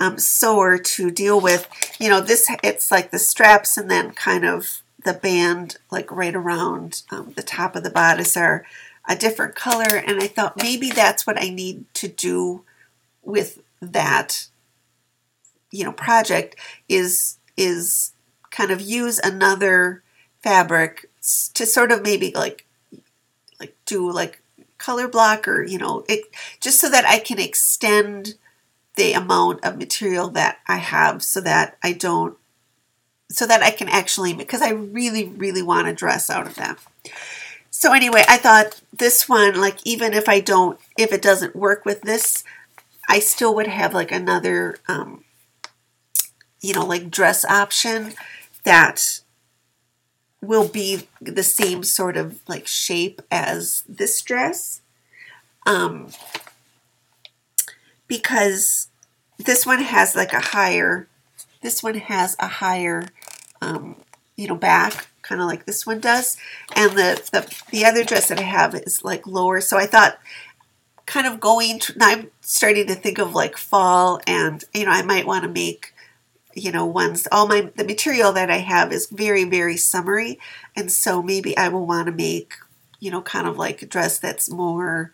um, 0.00 0.18
sewer 0.18 0.78
to 0.78 1.10
deal 1.10 1.40
with. 1.40 1.68
You 1.98 2.08
know, 2.08 2.20
this 2.20 2.50
it's 2.62 2.90
like 2.90 3.10
the 3.10 3.18
straps 3.18 3.76
and 3.76 3.90
then 3.90 4.12
kind 4.12 4.44
of 4.44 4.82
the 5.04 5.14
band 5.14 5.76
like 5.90 6.10
right 6.10 6.34
around 6.34 7.02
um, 7.10 7.32
the 7.36 7.42
top 7.42 7.76
of 7.76 7.82
the 7.82 7.90
bodice 7.90 8.36
are 8.36 8.64
a 9.08 9.16
different 9.16 9.54
color, 9.54 9.96
and 9.96 10.22
I 10.22 10.26
thought 10.26 10.62
maybe 10.62 10.90
that's 10.90 11.26
what 11.26 11.40
I 11.40 11.48
need 11.48 11.92
to 11.94 12.08
do 12.08 12.64
with 13.22 13.60
that 13.80 14.48
you 15.70 15.84
know 15.84 15.92
project 15.92 16.56
is 16.88 17.38
is 17.56 18.12
kind 18.50 18.70
of 18.70 18.80
use 18.80 19.18
another 19.18 20.02
fabric 20.40 21.10
to 21.54 21.66
sort 21.66 21.92
of 21.92 22.02
maybe 22.02 22.32
like 22.34 22.66
like 23.60 23.76
do 23.84 24.10
like 24.10 24.40
color 24.78 25.08
block 25.08 25.46
or 25.46 25.62
you 25.64 25.78
know 25.78 26.04
it 26.08 26.22
just 26.60 26.80
so 26.80 26.88
that 26.88 27.04
I 27.04 27.18
can 27.18 27.38
extend 27.38 28.34
the 28.98 29.12
amount 29.12 29.64
of 29.64 29.78
material 29.78 30.28
that 30.30 30.58
I 30.66 30.76
have 30.76 31.22
so 31.22 31.40
that 31.42 31.78
I 31.84 31.92
don't, 31.92 32.36
so 33.30 33.46
that 33.46 33.62
I 33.62 33.70
can 33.70 33.88
actually, 33.88 34.34
because 34.34 34.60
I 34.60 34.70
really, 34.70 35.24
really 35.24 35.62
want 35.62 35.86
to 35.86 35.94
dress 35.94 36.28
out 36.28 36.48
of 36.48 36.56
them. 36.56 36.76
So 37.80 37.92
anyway, 37.92 38.24
I 38.26 38.38
thought 38.38 38.80
this 38.92 39.28
one, 39.28 39.60
like 39.60 39.78
even 39.84 40.12
if 40.12 40.28
I 40.28 40.40
don't, 40.40 40.80
if 40.98 41.12
it 41.12 41.22
doesn't 41.22 41.54
work 41.54 41.84
with 41.84 42.00
this, 42.02 42.42
I 43.08 43.20
still 43.20 43.54
would 43.54 43.68
have 43.68 43.94
like 43.94 44.10
another, 44.10 44.78
um, 44.88 45.22
you 46.60 46.74
know, 46.74 46.84
like 46.84 47.08
dress 47.08 47.44
option 47.44 48.14
that 48.64 49.20
will 50.42 50.66
be 50.66 51.06
the 51.20 51.44
same 51.44 51.84
sort 51.84 52.16
of 52.16 52.40
like 52.48 52.66
shape 52.66 53.22
as 53.30 53.84
this 53.88 54.20
dress. 54.22 54.80
Um, 55.64 56.08
because 58.08 58.88
this 59.38 59.64
one 59.64 59.82
has 59.82 60.16
like 60.16 60.32
a 60.32 60.40
higher, 60.40 61.06
this 61.62 61.80
one 61.80 61.94
has 61.94 62.34
a 62.40 62.48
higher, 62.48 63.04
um, 63.62 63.94
you 64.36 64.48
know, 64.48 64.56
back, 64.56 65.06
kind 65.28 65.40
of 65.40 65.46
like 65.46 65.66
this 65.66 65.86
one 65.86 66.00
does. 66.00 66.36
And 66.74 66.92
the, 66.92 67.22
the, 67.32 67.62
the 67.70 67.84
other 67.84 68.04
dress 68.04 68.28
that 68.28 68.38
I 68.38 68.42
have 68.42 68.74
is 68.74 69.04
like 69.04 69.26
lower. 69.26 69.60
So 69.60 69.76
I 69.76 69.86
thought 69.86 70.18
kind 71.06 71.26
of 71.26 71.40
going 71.40 71.78
to, 71.80 71.94
I'm 72.00 72.30
starting 72.40 72.86
to 72.86 72.94
think 72.94 73.18
of 73.18 73.34
like 73.34 73.56
fall 73.56 74.20
and, 74.26 74.64
you 74.72 74.84
know, 74.84 74.90
I 74.90 75.02
might 75.02 75.26
want 75.26 75.42
to 75.42 75.48
make, 75.48 75.92
you 76.54 76.72
know 76.72 76.84
ones 76.84 77.28
all 77.30 77.46
my 77.46 77.70
the 77.76 77.84
material 77.84 78.32
that 78.32 78.50
I 78.50 78.56
have 78.56 78.92
is 78.92 79.06
very 79.06 79.44
very 79.44 79.76
summery 79.76 80.40
and 80.74 80.90
so 80.90 81.22
maybe 81.22 81.56
I 81.56 81.68
will 81.68 81.86
want 81.86 82.06
to 82.06 82.12
make 82.12 82.54
you 82.98 83.10
know 83.10 83.22
kind 83.22 83.46
of 83.46 83.56
like 83.56 83.82
a 83.82 83.86
dress 83.86 84.18
that's 84.18 84.50
more 84.50 85.12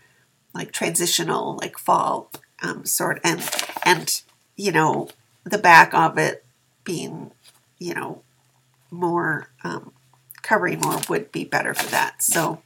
like 0.54 0.72
transitional 0.72 1.56
like 1.56 1.76
fall 1.78 2.30
um, 2.62 2.86
sort 2.86 3.20
and 3.22 3.42
and 3.84 4.22
you 4.56 4.72
know 4.72 5.08
the 5.44 5.58
back 5.58 5.92
of 5.92 6.16
it 6.16 6.44
being 6.84 7.32
you 7.78 7.94
know 7.94 8.22
more 8.90 9.48
um, 9.64 9.92
covering 10.44 10.78
more 10.80 11.00
would 11.08 11.32
be 11.32 11.44
better 11.44 11.74
for 11.74 11.90
that 11.90 12.22
so 12.22 12.62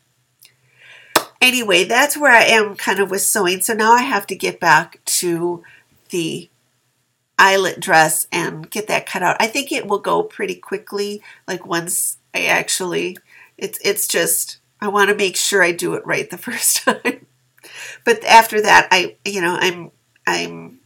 anyway 1.40 1.84
that's 1.84 2.16
where 2.16 2.32
I 2.32 2.42
am 2.42 2.76
kind 2.76 3.00
of 3.00 3.10
with 3.10 3.22
sewing 3.22 3.62
so 3.62 3.72
now 3.72 3.92
I 3.92 4.02
have 4.02 4.26
to 4.26 4.36
get 4.36 4.60
back 4.60 5.00
to 5.06 5.64
the 6.10 6.50
eyelet 7.38 7.78
dress 7.80 8.26
and 8.32 8.68
get 8.68 8.88
that 8.88 9.06
cut 9.06 9.22
out. 9.22 9.36
I 9.40 9.46
think 9.46 9.70
it 9.70 9.86
will 9.86 10.00
go 10.00 10.22
pretty 10.22 10.56
quickly. 10.56 11.22
Like 11.46 11.64
once 11.64 12.18
I 12.34 12.46
actually, 12.46 13.16
it's 13.56 13.78
it's 13.84 14.06
just 14.08 14.58
I 14.80 14.88
want 14.88 15.10
to 15.10 15.16
make 15.16 15.36
sure 15.36 15.62
I 15.62 15.72
do 15.72 15.94
it 15.94 16.04
right 16.04 16.28
the 16.28 16.38
first 16.38 16.84
time. 16.84 17.26
but 18.04 18.24
after 18.24 18.60
that, 18.62 18.88
I 18.90 19.16
you 19.24 19.40
know 19.40 19.56
I'm 19.58 19.90
I'm 20.26 20.80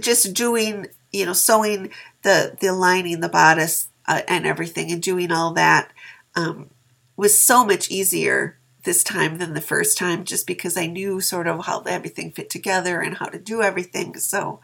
just 0.00 0.34
doing 0.34 0.86
you 1.12 1.24
know 1.26 1.32
sewing 1.32 1.90
the 2.22 2.56
the 2.60 2.72
lining, 2.72 3.20
the 3.20 3.28
bodice, 3.28 3.88
uh, 4.06 4.22
and 4.28 4.46
everything, 4.46 4.90
and 4.90 5.02
doing 5.02 5.32
all 5.32 5.52
that 5.52 5.92
um, 6.34 6.70
was 7.16 7.38
so 7.38 7.64
much 7.64 7.90
easier 7.90 8.58
this 8.84 9.02
time 9.02 9.38
than 9.38 9.54
the 9.54 9.60
first 9.60 9.96
time 9.96 10.24
just 10.24 10.46
because 10.46 10.76
I 10.76 10.86
knew 10.86 11.20
sort 11.20 11.46
of 11.46 11.64
how 11.64 11.80
everything 11.82 12.32
fit 12.32 12.50
together 12.50 13.00
and 13.00 13.16
how 13.16 13.26
to 13.26 13.38
do 13.38 13.62
everything. 13.62 14.16
So 14.18 14.60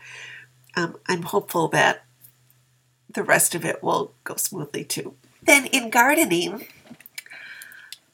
um, 0.76 0.96
I'm 1.06 1.22
hopeful 1.22 1.68
that 1.68 2.04
the 3.12 3.22
rest 3.22 3.54
of 3.54 3.64
it 3.64 3.82
will 3.82 4.12
go 4.24 4.36
smoothly 4.36 4.84
too. 4.84 5.14
Then 5.42 5.66
in 5.66 5.90
gardening, 5.90 6.66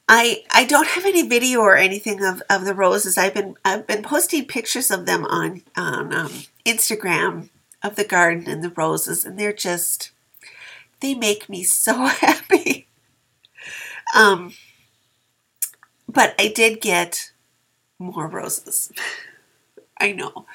I 0.07 0.43
I 0.49 0.63
don't 0.63 0.87
have 0.87 1.05
any 1.05 1.27
video 1.27 1.59
or 1.59 1.75
anything 1.75 2.23
of, 2.23 2.41
of 2.49 2.65
the 2.65 2.73
roses. 2.73 3.17
I've 3.17 3.33
been 3.33 3.55
I've 3.65 3.85
been 3.85 4.01
posting 4.01 4.45
pictures 4.45 4.89
of 4.89 5.05
them 5.05 5.25
on 5.25 5.63
on 5.75 6.13
um, 6.13 6.31
Instagram 6.65 7.49
of 7.83 7.95
the 7.95 8.05
garden 8.05 8.47
and 8.47 8.63
the 8.63 8.69
roses, 8.69 9.25
and 9.25 9.37
they're 9.37 9.53
just 9.53 10.11
they 10.99 11.13
make 11.13 11.49
me 11.49 11.63
so 11.63 12.05
happy. 12.05 12.87
Um, 14.15 14.53
but 16.07 16.35
I 16.39 16.47
did 16.47 16.81
get 16.81 17.31
more 17.99 18.27
roses. 18.27 18.91
I 19.99 20.11
know. 20.11 20.45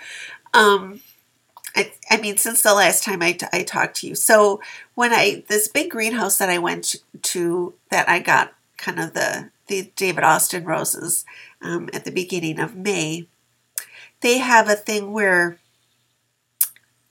Um, 0.55 1.01
I, 1.75 1.93
I 2.11 2.17
mean, 2.19 2.37
since 2.37 2.63
the 2.63 2.75
last 2.75 3.03
time 3.03 3.23
I, 3.23 3.37
I 3.53 3.63
talked 3.63 3.97
to 3.97 4.07
you. 4.07 4.15
So 4.15 4.61
when 4.95 5.13
I, 5.13 5.45
this 5.49 5.69
big 5.69 5.91
greenhouse 5.91 6.39
that 6.39 6.51
I 6.51 6.59
went 6.59 6.97
to, 7.23 7.75
that 7.91 8.09
I 8.09 8.19
got 8.19 8.55
kind 8.77 9.01
of 9.01 9.15
the, 9.15 9.51
the 9.69 9.91
David 9.97 10.25
Austin 10.25 10.65
roses 10.65 11.25
um, 11.61 11.89
at 11.93 12.05
the 12.05 12.11
beginning 12.11 12.61
of 12.61 12.77
May, 12.77 13.27
they 14.21 14.39
have 14.39 14.69
a 14.69 14.75
thing 14.75 15.13
where 15.13 15.59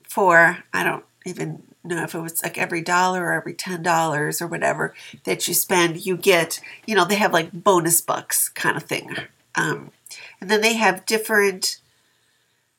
for, 0.03 0.59
I 0.73 0.83
don't 0.83 1.05
even 1.25 1.63
know 1.83 2.03
if 2.03 2.13
it 2.13 2.19
was 2.19 2.43
like 2.43 2.57
every 2.57 2.81
dollar 2.81 3.25
or 3.25 3.33
every 3.33 3.53
ten 3.53 3.81
dollars 3.81 4.41
or 4.41 4.47
whatever 4.47 4.93
that 5.23 5.47
you 5.47 5.53
spend, 5.53 6.05
you 6.05 6.17
get, 6.17 6.59
you 6.85 6.95
know, 6.95 7.05
they 7.05 7.15
have 7.15 7.33
like 7.33 7.51
bonus 7.51 8.01
bucks 8.01 8.49
kind 8.49 8.77
of 8.77 8.83
thing. 8.83 9.15
Um, 9.55 9.91
and 10.39 10.49
then 10.49 10.61
they 10.61 10.73
have 10.73 11.05
different 11.05 11.79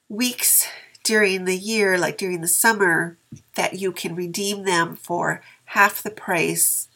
weeks 0.08 0.68
during 1.04 1.44
the 1.44 1.56
year, 1.56 1.98
like 1.98 2.18
during 2.18 2.40
the 2.40 2.48
summer, 2.48 3.16
that 3.54 3.74
you 3.74 3.92
can 3.92 4.14
redeem 4.14 4.64
them 4.64 4.96
for 4.96 5.42
half 5.66 6.02
the 6.02 6.10
price 6.10 6.88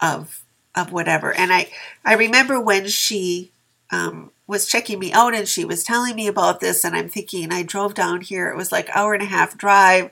of 0.00 0.42
of 0.74 0.92
whatever. 0.92 1.32
And 1.32 1.52
I 1.52 1.68
I 2.04 2.14
remember 2.14 2.60
when 2.60 2.86
she 2.88 3.50
um, 3.90 4.30
was 4.46 4.66
checking 4.66 4.98
me 4.98 5.12
out 5.12 5.34
and 5.34 5.48
she 5.48 5.64
was 5.64 5.82
telling 5.82 6.14
me 6.14 6.26
about 6.26 6.60
this, 6.60 6.84
and 6.84 6.94
I'm 6.94 7.08
thinking 7.08 7.52
I 7.52 7.62
drove 7.62 7.94
down 7.94 8.20
here. 8.20 8.48
It 8.48 8.56
was 8.56 8.70
like 8.72 8.88
hour 8.94 9.14
and 9.14 9.22
a 9.22 9.26
half 9.26 9.56
drive 9.56 10.10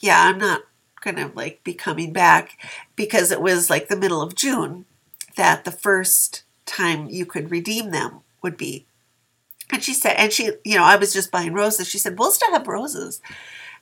yeah, 0.00 0.22
I'm 0.24 0.38
not 0.38 0.62
gonna 1.00 1.30
like 1.34 1.64
be 1.64 1.74
coming 1.74 2.12
back 2.12 2.58
because 2.96 3.30
it 3.30 3.40
was 3.40 3.70
like 3.70 3.88
the 3.88 3.96
middle 3.96 4.20
of 4.20 4.34
June 4.34 4.84
that 5.36 5.64
the 5.64 5.70
first 5.70 6.42
time 6.66 7.08
you 7.08 7.26
could 7.26 7.50
redeem 7.50 7.90
them 7.90 8.20
would 8.42 8.56
be. 8.56 8.86
And 9.72 9.82
she 9.82 9.94
said, 9.94 10.14
and 10.18 10.32
she, 10.32 10.50
you 10.64 10.76
know, 10.76 10.84
I 10.84 10.96
was 10.96 11.12
just 11.12 11.30
buying 11.30 11.54
roses. 11.54 11.88
She 11.88 11.98
said, 11.98 12.18
we'll 12.18 12.32
still 12.32 12.52
have 12.52 12.66
roses. 12.66 13.20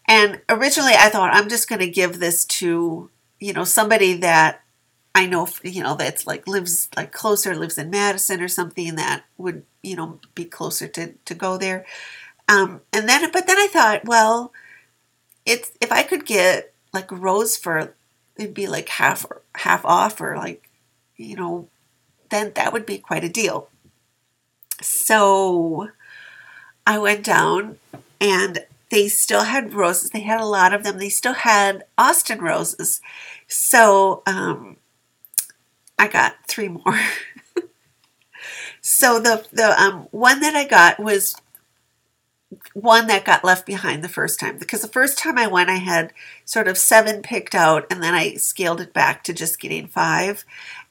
And 0.07 0.41
originally 0.49 0.95
I 0.95 1.09
thought, 1.09 1.35
I'm 1.35 1.49
just 1.49 1.69
going 1.69 1.81
to 1.81 1.89
give 1.89 2.19
this 2.19 2.45
to, 2.47 3.11
you 3.41 3.53
know, 3.53 3.65
somebody 3.65 4.15
that 4.15 4.63
I 5.15 5.27
know, 5.27 5.49
you 5.63 5.83
know, 5.83 5.95
that's 5.95 6.27
like 6.27 6.47
lives 6.47 6.89
like 6.97 7.13
closer, 7.13 7.55
lives 7.55 7.79
in 7.79 7.91
Madison 7.91 8.41
or 8.41 8.49
something 8.49 8.97
that 8.97 9.25
would, 9.37 9.65
you 9.83 9.97
know, 9.97 10.21
be 10.35 10.45
closer 10.45 10.89
to, 10.89 11.15
to 11.25 11.35
go 11.35 11.57
there. 11.57 11.85
Um, 12.49 12.83
and 12.93 13.09
then, 13.09 13.31
but 13.33 13.47
then 13.47 13.59
I 13.59 13.69
thought, 13.71 14.05
well, 14.05 14.53
it's 15.49 15.73
if 15.81 15.91
I 15.91 16.03
could 16.03 16.27
get 16.27 16.75
like 16.93 17.11
rose 17.11 17.57
for 17.57 17.95
it'd 18.37 18.55
be 18.55 18.67
like 18.67 18.89
half 18.91 19.25
half 19.57 19.85
off 19.85 20.21
or 20.21 20.37
like 20.37 20.69
you 21.17 21.37
know 21.37 21.69
then 22.31 22.53
that 22.55 22.73
would 22.73 22.85
be 22.85 22.99
quite 22.99 23.25
a 23.25 23.29
deal. 23.29 23.69
So 24.83 25.89
I 26.87 26.99
went 26.99 27.25
down 27.25 27.79
and 28.21 28.67
they 28.91 29.09
still 29.09 29.45
had 29.45 29.75
roses. 29.75 30.11
They 30.11 30.21
had 30.21 30.41
a 30.41 30.47
lot 30.47 30.75
of 30.75 30.85
them. 30.85 30.99
They 30.99 31.09
still 31.09 31.33
had 31.33 31.85
Austin 31.97 32.41
roses. 32.41 33.01
So 33.47 34.23
um, 34.27 34.77
I 35.99 36.09
got 36.09 36.37
three 36.47 36.69
more. 36.69 37.01
so 38.83 39.19
the 39.19 39.47
the 39.53 39.81
um, 39.81 40.09
one 40.11 40.41
that 40.41 40.55
I 40.55 40.67
got 40.67 41.01
was 41.01 41.35
one 42.73 43.07
that 43.09 43.25
got 43.25 43.45
left 43.45 43.67
behind 43.67 44.03
the 44.03 44.09
first 44.09 44.41
time 44.41 44.59
because 44.59 44.81
the 44.81 44.89
first 44.89 45.19
time 45.19 45.37
I 45.37 45.47
went, 45.47 45.69
I 45.69 45.77
had 45.77 46.13
sort 46.45 46.69
of 46.69 46.79
seven 46.79 47.23
picked 47.23 47.55
out 47.55 47.87
and 47.91 48.03
then 48.03 48.15
I 48.15 48.35
scaled 48.35 48.81
it 48.81 48.93
back 48.93 49.23
to 49.25 49.35
just 49.35 49.61
getting 49.61 49.87
five. 49.87 50.45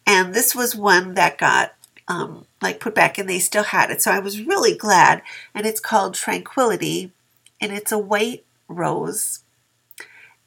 And 0.05 0.33
this 0.33 0.55
was 0.55 0.75
one 0.75 1.15
that 1.15 1.37
got 1.37 1.73
um, 2.07 2.45
like 2.61 2.79
put 2.79 2.95
back 2.95 3.17
and 3.17 3.27
they 3.27 3.39
still 3.39 3.63
had 3.63 3.89
it. 3.89 4.01
So 4.01 4.11
I 4.11 4.19
was 4.19 4.41
really 4.41 4.77
glad. 4.77 5.21
And 5.53 5.65
it's 5.65 5.79
called 5.79 6.13
Tranquility 6.13 7.11
and 7.59 7.71
it's 7.71 7.91
a 7.91 7.97
white 7.97 8.45
rose. 8.67 9.43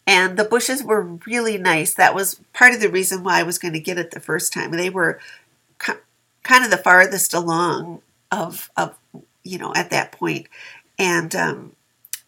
And 0.06 0.36
the 0.36 0.44
bushes 0.44 0.82
were 0.82 1.18
really 1.26 1.58
nice. 1.58 1.94
That 1.94 2.14
was 2.14 2.40
part 2.52 2.72
of 2.72 2.80
the 2.80 2.88
reason 2.88 3.22
why 3.22 3.40
I 3.40 3.44
was 3.44 3.58
going 3.58 3.74
to 3.74 3.80
get 3.80 3.98
it 3.98 4.12
the 4.12 4.20
first 4.20 4.52
time. 4.52 4.70
They 4.72 4.90
were 4.90 5.20
kind 5.78 6.64
of 6.64 6.70
the 6.70 6.78
farthest 6.78 7.34
along 7.34 8.02
of, 8.32 8.70
of 8.76 8.96
you 9.44 9.58
know, 9.58 9.72
at 9.74 9.90
that 9.90 10.12
point. 10.12 10.46
And 11.00 11.34
um, 11.34 11.72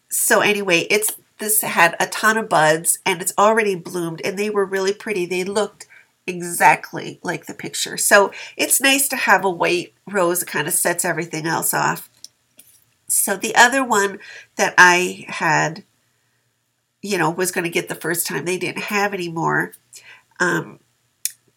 so 0.08 0.40
anyway, 0.40 0.86
it's 0.90 1.16
this 1.38 1.60
had 1.60 1.94
a 2.00 2.06
ton 2.06 2.38
of 2.38 2.48
buds 2.48 2.98
and 3.04 3.20
it's 3.20 3.34
already 3.36 3.74
bloomed 3.74 4.22
and 4.24 4.38
they 4.38 4.48
were 4.48 4.64
really 4.64 4.94
pretty. 4.94 5.26
They 5.26 5.44
looked 5.44 5.86
exactly 6.26 7.20
like 7.22 7.44
the 7.44 7.54
picture. 7.54 7.98
So 7.98 8.32
it's 8.56 8.80
nice 8.80 9.08
to 9.08 9.16
have 9.16 9.44
a 9.44 9.50
white 9.50 9.92
rose 10.08 10.42
kind 10.42 10.66
of 10.66 10.72
sets 10.72 11.04
everything 11.04 11.46
else 11.46 11.74
off. 11.74 12.08
So 13.08 13.36
the 13.36 13.54
other 13.54 13.84
one 13.84 14.20
that 14.56 14.74
I 14.78 15.26
had, 15.28 15.84
you 17.02 17.18
know, 17.18 17.28
was 17.28 17.50
going 17.50 17.64
to 17.64 17.70
get 17.70 17.90
the 17.90 17.94
first 17.94 18.26
time, 18.26 18.46
they 18.46 18.56
didn't 18.56 18.84
have 18.84 19.12
anymore. 19.12 19.72
Um, 20.40 20.80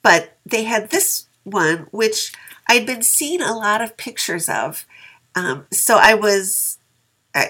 but 0.01 0.38
they 0.45 0.63
had 0.63 0.89
this 0.89 1.28
one, 1.43 1.88
which 1.91 2.34
I'd 2.67 2.86
been 2.86 3.04
seeing 3.04 3.41
a 3.41 3.56
lot 3.56 3.82
of 3.82 3.95
pictures 3.95 4.49
of. 4.49 4.86
Um, 5.34 5.67
so 5.71 5.97
I 6.01 6.13
was 6.15 6.78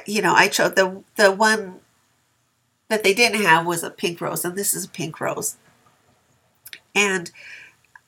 you 0.06 0.22
know, 0.22 0.34
I 0.34 0.48
chose 0.48 0.74
the 0.74 1.04
the 1.16 1.32
one 1.32 1.80
that 2.90 3.04
they 3.04 3.14
didn't 3.14 3.42
have 3.42 3.66
was 3.66 3.84
a 3.84 3.90
pink 3.90 4.22
rose, 4.22 4.46
and 4.46 4.58
this 4.58 4.74
is 4.74 4.86
a 4.86 4.90
pink 4.90 5.20
rose. 5.20 5.58
And 6.94 7.32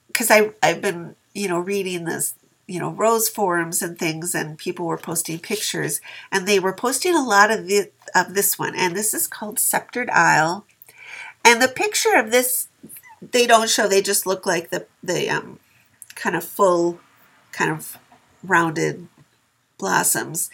because 0.07 0.31
I 0.31 0.51
I've 0.63 0.81
been 0.81 1.15
you 1.33 1.47
know 1.47 1.59
reading 1.59 2.05
this 2.05 2.35
you 2.67 2.79
know 2.79 2.91
rose 2.91 3.29
forums 3.29 3.81
and 3.81 3.97
things, 3.97 4.33
and 4.35 4.57
people 4.57 4.85
were 4.85 4.97
posting 4.97 5.39
pictures, 5.39 6.01
and 6.31 6.47
they 6.47 6.59
were 6.59 6.73
posting 6.73 7.15
a 7.15 7.23
lot 7.23 7.51
of 7.51 7.67
the 7.67 7.91
of 8.15 8.33
this 8.33 8.57
one, 8.57 8.75
and 8.75 8.95
this 8.95 9.13
is 9.13 9.27
called 9.27 9.57
Scepter'd 9.57 10.09
Isle, 10.09 10.65
and 11.45 11.61
the 11.61 11.67
picture 11.67 12.15
of 12.15 12.31
this 12.31 12.67
they 13.31 13.47
don't 13.47 13.69
show; 13.69 13.87
they 13.87 14.01
just 14.01 14.25
look 14.25 14.45
like 14.45 14.69
the 14.69 14.87
the 15.03 15.29
um, 15.29 15.59
kind 16.15 16.35
of 16.35 16.43
full, 16.43 16.99
kind 17.51 17.71
of 17.71 17.97
rounded 18.43 19.07
blossoms. 19.77 20.49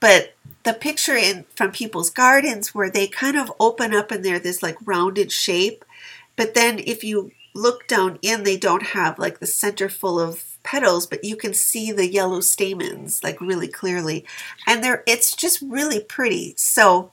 But 0.00 0.34
the 0.64 0.74
picture 0.74 1.16
in 1.16 1.44
from 1.54 1.72
people's 1.72 2.10
gardens 2.10 2.74
where 2.74 2.90
they 2.90 3.06
kind 3.06 3.36
of 3.36 3.52
open 3.58 3.94
up 3.94 4.10
and 4.10 4.24
they're 4.24 4.38
this 4.38 4.62
like 4.62 4.76
rounded 4.84 5.32
shape, 5.32 5.84
but 6.36 6.54
then 6.54 6.78
if 6.78 7.02
you 7.02 7.32
look 7.54 7.88
down 7.88 8.18
in, 8.22 8.44
they 8.44 8.56
don't 8.56 8.88
have 8.88 9.18
like 9.18 9.40
the 9.40 9.46
center 9.46 9.88
full 9.88 10.20
of 10.20 10.44
petals, 10.62 11.06
but 11.06 11.24
you 11.24 11.34
can 11.34 11.54
see 11.54 11.90
the 11.90 12.06
yellow 12.06 12.40
stamens 12.40 13.24
like 13.24 13.40
really 13.40 13.68
clearly, 13.68 14.24
and 14.66 14.82
they're 14.84 15.02
it's 15.06 15.34
just 15.34 15.60
really 15.62 16.00
pretty. 16.00 16.54
So 16.56 17.12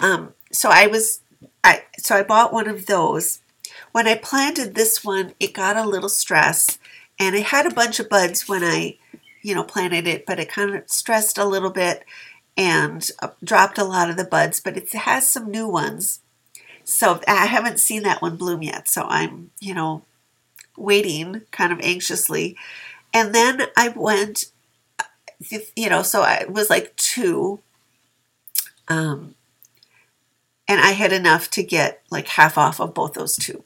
um, 0.00 0.34
so 0.52 0.70
I 0.70 0.86
was, 0.86 1.20
I 1.64 1.84
so 1.98 2.16
I 2.16 2.22
bought 2.22 2.52
one 2.52 2.68
of 2.68 2.86
those. 2.86 3.40
When 3.92 4.06
I 4.06 4.14
planted 4.14 4.74
this 4.74 5.04
one, 5.04 5.34
it 5.40 5.52
got 5.52 5.76
a 5.76 5.86
little 5.86 6.08
stress, 6.08 6.78
and 7.18 7.34
i 7.34 7.40
had 7.40 7.66
a 7.66 7.74
bunch 7.74 7.98
of 7.98 8.08
buds 8.08 8.48
when 8.48 8.62
I, 8.62 8.98
you 9.42 9.54
know, 9.54 9.64
planted 9.64 10.06
it, 10.06 10.26
but 10.26 10.38
it 10.40 10.48
kind 10.50 10.74
of 10.74 10.88
stressed 10.90 11.38
a 11.38 11.44
little 11.44 11.70
bit 11.70 12.04
and 12.56 13.10
uh, 13.20 13.28
dropped 13.42 13.78
a 13.78 13.84
lot 13.84 14.10
of 14.10 14.16
the 14.16 14.24
buds. 14.24 14.60
But 14.60 14.76
it 14.76 14.92
has 14.92 15.28
some 15.28 15.50
new 15.50 15.68
ones, 15.68 16.20
so 16.84 17.20
I 17.28 17.46
haven't 17.46 17.80
seen 17.80 18.02
that 18.04 18.22
one 18.22 18.36
bloom 18.36 18.62
yet. 18.62 18.88
So 18.88 19.04
I'm, 19.04 19.50
you 19.60 19.74
know, 19.74 20.02
waiting 20.76 21.42
kind 21.50 21.72
of 21.72 21.80
anxiously. 21.80 22.56
And 23.12 23.34
then 23.34 23.62
I 23.76 23.88
went, 23.88 24.46
you 25.76 25.88
know, 25.88 26.02
so 26.02 26.22
I 26.22 26.44
was 26.48 26.70
like 26.70 26.94
two. 26.96 27.60
Um, 28.88 29.34
and 30.66 30.80
I 30.80 30.90
had 30.92 31.12
enough 31.12 31.50
to 31.52 31.62
get 31.62 32.02
like 32.10 32.28
half 32.28 32.58
off 32.58 32.80
of 32.80 32.94
both 32.94 33.14
those 33.14 33.36
two. 33.36 33.64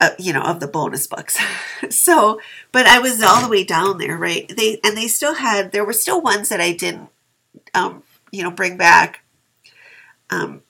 Uh, 0.00 0.10
you 0.18 0.32
know, 0.32 0.40
of 0.42 0.60
the 0.60 0.66
bonus 0.66 1.06
books. 1.06 1.38
so, 1.90 2.40
but 2.72 2.86
I 2.86 2.98
was 3.00 3.22
all 3.22 3.42
the 3.42 3.48
way 3.48 3.64
down 3.64 3.98
there, 3.98 4.16
right? 4.16 4.50
They 4.54 4.80
and 4.82 4.96
they 4.96 5.08
still 5.08 5.34
had 5.34 5.72
there 5.72 5.84
were 5.84 5.92
still 5.92 6.22
ones 6.22 6.48
that 6.48 6.60
I 6.60 6.72
didn't, 6.72 7.10
um, 7.74 8.02
you 8.32 8.42
know, 8.42 8.50
bring 8.50 8.76
back. 8.78 9.22
Um, 10.30 10.62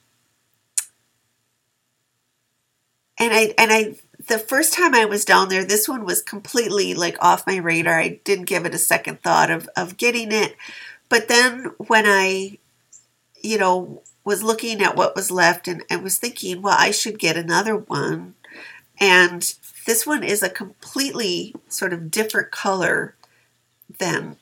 and 3.19 3.33
I 3.33 3.55
and 3.59 3.71
I 3.73 3.95
the 4.27 4.39
first 4.39 4.73
time 4.73 4.95
I 4.95 5.05
was 5.05 5.25
down 5.25 5.49
there, 5.49 5.65
this 5.65 5.89
one 5.89 6.05
was 6.05 6.23
completely 6.23 6.95
like 6.95 7.17
off 7.21 7.47
my 7.47 7.57
radar. 7.57 7.99
I 7.99 8.21
didn't 8.25 8.47
give 8.47 8.65
it 8.67 8.75
a 8.75 8.79
second 8.79 9.23
thought 9.23 9.51
of 9.51 9.69
of 9.77 9.97
getting 9.97 10.33
it. 10.33 10.57
But 11.09 11.29
then 11.29 11.73
when 11.79 12.05
I, 12.07 12.59
you 13.43 13.59
know, 13.59 14.03
was 14.25 14.43
looking 14.43 14.83
at 14.83 14.97
what 14.97 15.17
was 15.17 15.31
left 15.31 15.69
and, 15.69 15.85
and 15.91 16.03
was 16.03 16.19
thinking, 16.19 16.63
well, 16.63 16.77
I 16.79 16.91
should 16.93 17.19
get 17.19 17.37
another 17.37 17.77
one. 17.77 18.35
And 19.01 19.55
this 19.87 20.07
one 20.07 20.23
is 20.23 20.43
a 20.43 20.51
completely 20.51 21.55
sort 21.69 21.93
of 21.93 22.11
different 22.11 22.51
color 22.51 23.15
than 23.99 24.37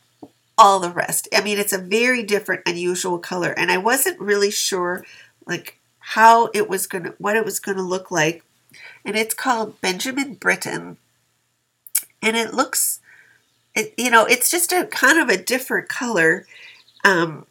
all 0.58 0.80
the 0.80 0.90
rest. 0.90 1.28
I 1.32 1.40
mean, 1.40 1.58
it's 1.58 1.72
a 1.72 1.78
very 1.78 2.24
different, 2.24 2.62
unusual 2.66 3.18
color. 3.18 3.52
And 3.52 3.70
I 3.70 3.78
wasn't 3.78 4.20
really 4.20 4.50
sure 4.50 5.04
like 5.46 5.78
how 6.00 6.50
it 6.52 6.68
was 6.68 6.86
gonna 6.86 7.14
what 7.18 7.36
it 7.36 7.44
was 7.44 7.60
gonna 7.60 7.82
look 7.82 8.10
like. 8.10 8.42
And 9.04 9.16
it's 9.16 9.34
called 9.34 9.80
Benjamin 9.80 10.34
Britten. 10.34 10.96
And 12.20 12.36
it 12.36 12.52
looks 12.52 13.00
it, 13.74 13.94
you 13.96 14.10
know, 14.10 14.24
it's 14.24 14.50
just 14.50 14.72
a 14.72 14.86
kind 14.86 15.18
of 15.18 15.28
a 15.28 15.42
different 15.42 15.88
color. 15.88 16.46
Um, 17.04 17.46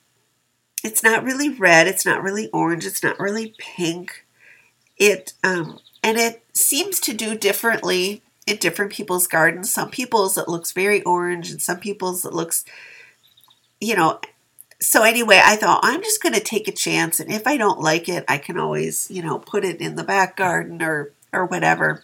it's 0.83 1.01
not 1.01 1.23
really 1.23 1.49
red, 1.49 1.87
it's 1.87 2.05
not 2.05 2.21
really 2.21 2.49
orange, 2.51 2.85
it's 2.85 3.01
not 3.01 3.19
really 3.19 3.55
pink. 3.57 4.25
It 4.97 5.33
um, 5.43 5.79
and 6.07 6.17
it 6.17 6.41
seems 6.53 7.01
to 7.01 7.13
do 7.13 7.37
differently 7.37 8.21
in 8.45 8.55
different 8.55 8.93
people's 8.93 9.27
gardens. 9.27 9.73
Some 9.73 9.89
people's 9.89 10.37
it 10.37 10.47
looks 10.47 10.71
very 10.71 11.03
orange, 11.03 11.51
and 11.51 11.61
some 11.61 11.79
people's 11.79 12.23
it 12.23 12.31
looks, 12.31 12.63
you 13.81 13.95
know. 13.95 14.21
So 14.79 15.03
anyway, 15.03 15.41
I 15.43 15.55
thought 15.57 15.81
I'm 15.83 16.01
just 16.01 16.23
going 16.23 16.35
to 16.35 16.39
take 16.39 16.67
a 16.67 16.71
chance, 16.71 17.19
and 17.19 17.29
if 17.29 17.45
I 17.45 17.57
don't 17.57 17.81
like 17.81 18.07
it, 18.07 18.23
I 18.27 18.37
can 18.37 18.57
always, 18.57 19.11
you 19.11 19.21
know, 19.21 19.39
put 19.39 19.65
it 19.65 19.81
in 19.81 19.95
the 19.95 20.03
back 20.03 20.37
garden 20.37 20.81
or 20.81 21.11
or 21.33 21.45
whatever. 21.45 22.03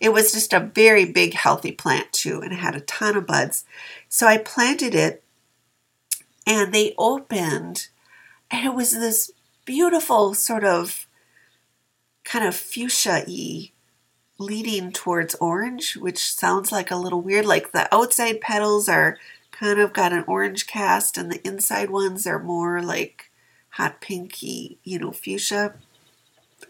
It 0.00 0.12
was 0.12 0.32
just 0.32 0.52
a 0.52 0.60
very 0.60 1.04
big, 1.04 1.34
healthy 1.34 1.72
plant 1.72 2.12
too, 2.12 2.40
and 2.40 2.52
it 2.52 2.58
had 2.60 2.76
a 2.76 2.80
ton 2.80 3.16
of 3.16 3.26
buds. 3.26 3.64
So 4.08 4.28
I 4.28 4.38
planted 4.38 4.94
it, 4.94 5.24
and 6.46 6.72
they 6.72 6.94
opened 6.96 7.88
and 8.50 8.66
it 8.66 8.74
was 8.74 8.92
this 8.92 9.30
beautiful 9.64 10.34
sort 10.34 10.64
of 10.64 11.06
kind 12.24 12.44
of 12.44 12.54
fuchsia 12.54 13.24
y 13.26 13.70
leading 14.38 14.90
towards 14.90 15.34
orange, 15.36 15.96
which 15.96 16.32
sounds 16.32 16.72
like 16.72 16.90
a 16.90 16.96
little 16.96 17.20
weird. 17.20 17.44
Like 17.44 17.72
the 17.72 17.92
outside 17.94 18.40
petals 18.40 18.88
are 18.88 19.18
kind 19.50 19.78
of 19.78 19.92
got 19.92 20.12
an 20.12 20.24
orange 20.26 20.66
cast, 20.66 21.18
and 21.18 21.30
the 21.30 21.46
inside 21.46 21.90
ones 21.90 22.26
are 22.26 22.42
more 22.42 22.82
like 22.82 23.30
hot 23.70 24.00
pinky, 24.00 24.78
you 24.84 24.98
know, 24.98 25.12
fuchsia. 25.12 25.74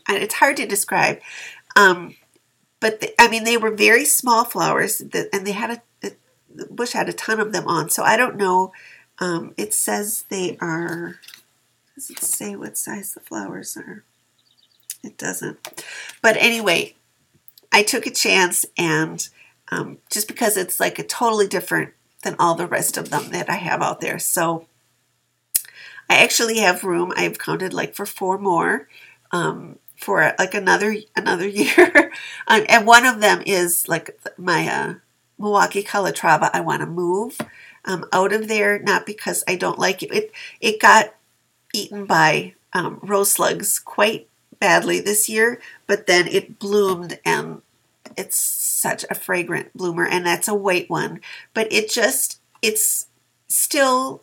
And 0.09 0.23
it's 0.23 0.35
hard 0.35 0.57
to 0.57 0.67
describe. 0.67 1.21
Um, 1.77 2.17
but 2.81 3.01
the, 3.01 3.15
I 3.21 3.29
mean, 3.29 3.45
they 3.45 3.57
were 3.57 3.71
very 3.71 4.05
small 4.05 4.45
flowers, 4.45 5.01
and 5.01 5.47
they 5.47 5.53
had 5.53 5.71
a, 5.71 5.83
the 6.53 6.67
bush 6.67 6.93
had 6.93 7.09
a 7.09 7.13
ton 7.13 7.39
of 7.39 7.53
them 7.53 7.67
on. 7.69 7.91
So 7.91 8.03
I 8.03 8.17
don't 8.17 8.37
know. 8.37 8.73
Um, 9.19 9.55
it 9.57 9.75
says 9.75 10.25
they 10.31 10.57
are 10.61 11.21
does 12.01 12.09
it 12.09 12.21
say 12.21 12.57
what 12.57 12.79
size 12.79 13.13
the 13.13 13.21
flowers 13.21 13.77
are? 13.77 14.05
It 15.03 15.17
doesn't. 15.17 15.85
But 16.23 16.37
anyway, 16.37 16.95
I 17.73 17.83
took 17.83 18.07
a 18.07 18.11
chance 18.11 18.67
and 18.77 19.29
um, 19.71 19.99
just 20.11 20.29
because 20.29 20.57
it's 20.57 20.81
like 20.81 20.99
a 20.99 21.05
totally 21.05 21.47
different 21.47 21.93
than 22.23 22.37
all 22.39 22.55
the 22.55 22.67
rest 22.67 22.97
of 22.97 23.11
them 23.11 23.31
that 23.31 23.49
I 23.49 23.55
have 23.55 23.83
out 23.83 24.01
there. 24.01 24.19
So 24.19 24.67
I 26.09 26.17
actually 26.17 26.59
have 26.59 26.85
room. 26.85 27.13
I've 27.17 27.39
counted 27.39 27.73
like 27.73 27.95
for 27.95 28.05
four 28.07 28.37
more 28.39 28.89
um, 29.31 29.79
for 29.97 30.35
like 30.39 30.55
another 30.55 30.97
another 31.17 31.47
year. 31.61 32.13
um, 32.49 32.65
and 32.69 32.87
one 32.87 33.07
of 33.07 33.21
them 33.21 33.43
is 33.47 33.89
like 33.89 34.19
my 34.37 34.67
uh, 34.69 34.95
Milwaukee 35.39 35.85
Calatrava. 35.85 36.51
I 36.53 36.61
want 36.61 36.81
to 36.81 36.87
move 36.87 37.39
um, 37.85 38.05
out 38.13 38.33
of 38.33 38.49
there, 38.49 38.79
not 38.79 39.07
because 39.07 39.45
I 39.47 39.57
don't 39.57 39.79
like 39.79 40.03
it. 40.03 40.13
It 40.13 40.33
it 40.61 40.81
got 40.81 41.15
eaten 41.75 42.07
by 42.07 42.55
um, 42.75 43.01
rose 43.03 43.33
slugs 43.33 43.81
quite 43.81 44.29
badly 44.61 45.01
this 45.01 45.29
year, 45.29 45.61
but 45.87 46.07
then 46.07 46.29
it 46.29 46.59
bloomed 46.59 47.19
and 47.25 47.63
it's 48.17 48.39
such 48.39 49.05
a 49.11 49.15
fragrant 49.15 49.73
bloomer 49.77 50.07
and 50.07 50.25
that's 50.25 50.49
a 50.49 50.55
white 50.55 50.89
one, 50.89 51.21
but 51.55 51.73
it 51.73 51.91
just, 51.91 52.41
it's 52.63 53.07
still 53.49 54.23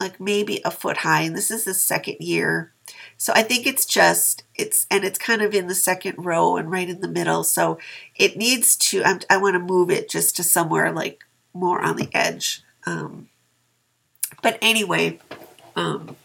like 0.00 0.20
maybe 0.20 0.60
a 0.64 0.70
foot 0.70 0.98
high 0.98 1.22
and 1.22 1.36
this 1.36 1.50
is 1.50 1.64
the 1.64 1.74
second 1.74 2.16
year. 2.20 2.72
So 3.16 3.32
I 3.34 3.42
think 3.42 3.66
it's 3.66 3.86
just, 3.86 4.44
it's, 4.54 4.86
and 4.90 5.04
it's 5.04 5.18
kind 5.18 5.42
of 5.42 5.54
in 5.54 5.68
the 5.68 5.74
second 5.74 6.14
row 6.18 6.56
and 6.56 6.70
right 6.70 6.88
in 6.88 7.00
the 7.00 7.08
middle. 7.08 7.44
So 7.44 7.78
it 8.14 8.36
needs 8.36 8.76
to, 8.76 9.02
I'm, 9.04 9.20
i 9.30 9.36
want 9.36 9.54
to 9.54 9.60
move 9.60 9.90
it 9.90 10.08
just 10.08 10.36
to 10.36 10.42
somewhere 10.42 10.92
like 10.92 11.24
more 11.54 11.80
on 11.80 11.96
the 11.96 12.08
edge. 12.12 12.62
Um, 12.84 13.28
but 14.42 14.58
anyway, 14.60 15.18
um, 15.74 16.16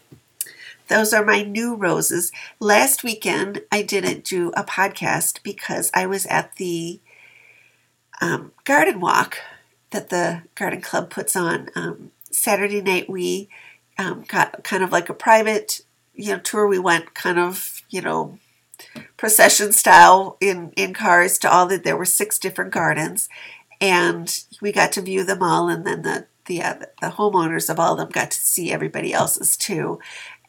those 0.88 1.12
are 1.12 1.24
my 1.24 1.42
new 1.42 1.74
roses. 1.74 2.32
Last 2.60 3.02
weekend, 3.04 3.62
I 3.70 3.82
didn't 3.82 4.24
do 4.24 4.52
a 4.56 4.64
podcast 4.64 5.42
because 5.42 5.90
I 5.94 6.06
was 6.06 6.26
at 6.26 6.56
the 6.56 7.00
um, 8.20 8.52
garden 8.64 9.00
walk 9.00 9.38
that 9.90 10.08
the 10.08 10.42
garden 10.54 10.80
club 10.80 11.10
puts 11.10 11.36
on. 11.36 11.68
Um, 11.74 12.10
Saturday 12.30 12.80
night, 12.80 13.08
we 13.08 13.48
um, 13.98 14.24
got 14.26 14.64
kind 14.64 14.82
of 14.82 14.92
like 14.92 15.08
a 15.08 15.14
private, 15.14 15.82
you 16.14 16.32
know, 16.32 16.38
tour. 16.38 16.66
We 16.66 16.78
went 16.78 17.14
kind 17.14 17.38
of, 17.38 17.82
you 17.90 18.00
know, 18.00 18.38
procession 19.16 19.72
style 19.72 20.36
in 20.40 20.72
in 20.76 20.94
cars 20.94 21.38
to 21.38 21.52
all 21.52 21.66
that. 21.66 21.84
There 21.84 21.96
were 21.96 22.04
six 22.04 22.38
different 22.38 22.72
gardens, 22.72 23.28
and 23.80 24.44
we 24.60 24.72
got 24.72 24.92
to 24.92 25.02
view 25.02 25.24
them 25.24 25.42
all. 25.42 25.68
And 25.68 25.86
then 25.86 26.02
the 26.02 26.26
the 26.46 26.62
uh, 26.62 26.74
the 27.00 27.08
homeowners 27.08 27.70
of 27.70 27.78
all 27.78 27.92
of 27.92 27.98
them 27.98 28.10
got 28.10 28.30
to 28.30 28.40
see 28.40 28.72
everybody 28.72 29.12
else's 29.12 29.56
too 29.56 30.00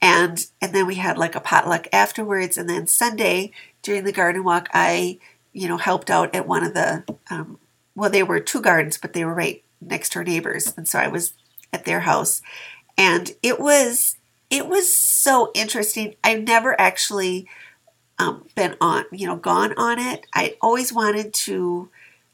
and 0.04 0.48
and 0.62 0.74
then 0.74 0.86
we 0.86 0.96
had 0.96 1.18
like 1.18 1.36
a 1.36 1.40
potluck 1.40 1.88
afterwards. 1.94 2.58
And 2.58 2.70
then 2.70 2.88
sunday 2.88 3.52
during 3.82 4.04
the 4.04 4.12
garden 4.12 4.44
walk 4.44 4.70
i 4.74 5.20
you 5.54 5.68
know 5.68 5.78
helped 5.78 6.10
out 6.12 6.34
at 6.36 6.48
one 6.48 6.64
of 6.64 6.74
the 6.74 7.04
um, 7.30 7.60
well 7.96 8.10
they 8.10 8.24
were 8.24 8.40
two 8.40 8.62
gardens 8.62 8.98
but 8.98 9.14
they 9.14 9.26
were 9.26 9.34
right 9.34 9.64
next 9.82 10.12
to 10.12 10.20
our 10.20 10.26
neighbors. 10.26 10.74
And 10.78 10.88
so 10.88 11.00
i 11.00 11.08
was 11.08 11.34
at 11.74 11.86
their 11.86 12.02
house. 12.02 12.42
And 12.98 13.32
it 13.42 13.60
was 13.60 14.18
it 14.50 14.68
was 14.68 14.94
so 14.94 15.52
interesting. 15.56 16.16
I've 16.24 16.44
never 16.44 16.80
actually 16.80 17.48
um, 18.20 18.48
been 18.56 18.76
on 18.80 19.06
you 19.12 19.28
know 19.28 19.38
gone 19.38 19.74
on 19.78 20.00
it. 20.00 20.28
I 20.34 20.58
always 20.62 20.94
wanted 20.94 21.34
to 21.34 21.90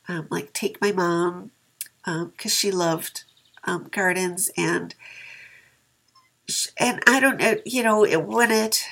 um, 0.08 0.28
like 0.30 0.54
take 0.54 0.82
my 0.82 0.92
mom 0.92 1.52
because 2.04 2.52
um, 2.52 2.58
she 2.58 2.72
loved 2.72 3.24
um, 3.64 3.88
gardens. 3.92 4.52
And 4.58 4.94
and 6.78 7.02
I 7.08 7.20
don't 7.20 7.40
know, 7.40 7.56
you 7.66 7.84
know, 7.84 8.06
it, 8.06 8.24
when 8.24 8.52
it, 8.52 8.84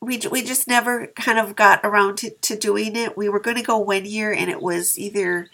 we, 0.00 0.20
we 0.30 0.42
just 0.42 0.66
never 0.66 1.06
kind 1.08 1.38
of 1.38 1.54
got 1.54 1.80
around 1.84 2.16
to, 2.18 2.30
to 2.30 2.56
doing 2.56 2.96
it. 2.96 3.16
We 3.16 3.28
were 3.28 3.40
going 3.40 3.56
to 3.56 3.62
go 3.62 3.78
one 3.78 4.04
year 4.04 4.32
and 4.32 4.50
it 4.50 4.60
was 4.60 4.98
either 4.98 5.48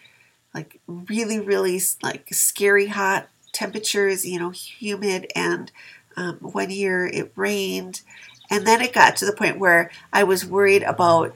like 0.54 0.80
really, 0.86 1.38
really 1.38 1.80
like 2.02 2.32
scary 2.32 2.86
hot 2.86 3.28
temperatures, 3.52 4.24
you 4.26 4.38
know, 4.38 4.50
humid, 4.50 5.30
and 5.34 5.70
um, 6.16 6.36
one 6.36 6.70
year 6.70 7.06
it 7.06 7.32
rained. 7.36 8.02
And 8.50 8.66
then 8.66 8.80
it 8.80 8.94
got 8.94 9.16
to 9.16 9.26
the 9.26 9.32
point 9.32 9.58
where 9.58 9.90
I 10.12 10.24
was 10.24 10.46
worried 10.46 10.82
about, 10.82 11.34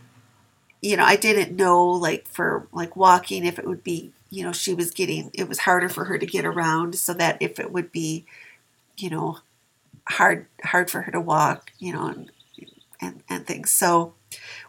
you 0.80 0.96
know, 0.96 1.04
I 1.04 1.16
didn't 1.16 1.56
know 1.56 1.86
like 1.86 2.26
for 2.26 2.66
like 2.72 2.96
walking 2.96 3.44
if 3.44 3.58
it 3.58 3.66
would 3.66 3.84
be, 3.84 4.12
you 4.30 4.42
know, 4.42 4.52
she 4.52 4.72
was 4.72 4.90
getting, 4.90 5.30
it 5.34 5.48
was 5.48 5.60
harder 5.60 5.90
for 5.90 6.06
her 6.06 6.16
to 6.16 6.26
get 6.26 6.46
around 6.46 6.94
so 6.94 7.12
that 7.14 7.36
if 7.40 7.60
it 7.60 7.70
would 7.70 7.92
be 7.92 8.24
you 8.96 9.10
know, 9.10 9.38
hard 10.08 10.46
hard 10.62 10.90
for 10.90 11.02
her 11.02 11.12
to 11.12 11.20
walk, 11.20 11.72
you 11.78 11.92
know, 11.92 12.06
and 12.06 12.30
and, 13.00 13.22
and 13.28 13.46
things. 13.46 13.70
So 13.70 14.14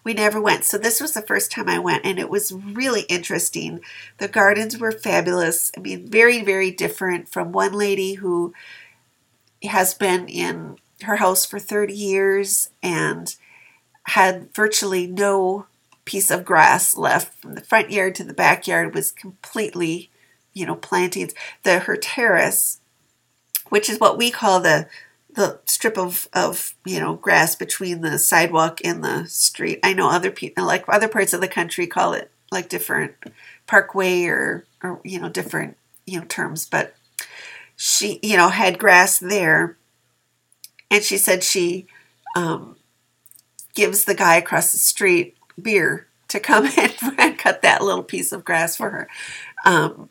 we 0.03 0.13
never 0.13 0.41
went. 0.41 0.65
So 0.65 0.77
this 0.77 0.99
was 0.99 1.13
the 1.13 1.21
first 1.21 1.51
time 1.51 1.69
I 1.69 1.79
went, 1.79 2.05
and 2.05 2.19
it 2.19 2.29
was 2.29 2.51
really 2.51 3.01
interesting. 3.03 3.81
The 4.17 4.27
gardens 4.27 4.77
were 4.77 4.91
fabulous. 4.91 5.71
I 5.77 5.79
mean, 5.79 6.07
very, 6.07 6.41
very 6.41 6.71
different 6.71 7.29
from 7.29 7.51
one 7.51 7.73
lady 7.73 8.15
who 8.15 8.53
has 9.63 9.93
been 9.93 10.27
in 10.27 10.77
her 11.03 11.17
house 11.17 11.45
for 11.45 11.59
30 11.59 11.93
years 11.93 12.69
and 12.81 13.35
had 14.07 14.53
virtually 14.53 15.07
no 15.07 15.67
piece 16.05 16.29
of 16.29 16.43
grass 16.43 16.97
left 16.97 17.39
from 17.39 17.55
the 17.55 17.61
front 17.61 17.89
yard 17.91 18.15
to 18.15 18.23
the 18.23 18.33
backyard 18.33 18.93
was 18.93 19.11
completely 19.11 20.09
you 20.53 20.65
know 20.65 20.75
plantings 20.75 21.33
the 21.63 21.79
her 21.79 21.95
terrace 21.95 22.81
which 23.73 23.89
is 23.89 23.99
what 23.99 24.19
we 24.19 24.29
call 24.29 24.59
the 24.59 24.87
the 25.33 25.59
strip 25.65 25.97
of, 25.97 26.29
of 26.31 26.75
you 26.85 26.99
know 26.99 27.15
grass 27.15 27.55
between 27.55 28.01
the 28.01 28.19
sidewalk 28.19 28.79
and 28.83 29.03
the 29.03 29.25
street. 29.25 29.79
I 29.81 29.93
know 29.93 30.11
other 30.11 30.29
people 30.29 30.63
like 30.63 30.85
other 30.87 31.07
parts 31.07 31.33
of 31.33 31.41
the 31.41 31.47
country 31.47 31.87
call 31.87 32.13
it 32.13 32.29
like 32.51 32.69
different 32.69 33.15
parkway 33.65 34.25
or 34.25 34.67
or 34.83 35.01
you 35.03 35.19
know 35.19 35.27
different 35.27 35.75
you 36.05 36.19
know 36.19 36.25
terms, 36.27 36.67
but 36.69 36.93
she 37.75 38.19
you 38.21 38.37
know 38.37 38.49
had 38.49 38.77
grass 38.77 39.17
there, 39.17 39.75
and 40.91 41.03
she 41.03 41.17
said 41.17 41.43
she 41.43 41.87
um, 42.35 42.75
gives 43.73 44.05
the 44.05 44.13
guy 44.13 44.35
across 44.35 44.71
the 44.71 44.77
street 44.77 45.35
beer 45.59 46.05
to 46.27 46.39
come 46.39 46.65
in 46.77 46.91
and 47.17 47.39
cut 47.39 47.63
that 47.63 47.81
little 47.81 48.03
piece 48.03 48.31
of 48.31 48.45
grass 48.45 48.75
for 48.75 48.91
her. 48.91 49.09
Um, 49.65 50.09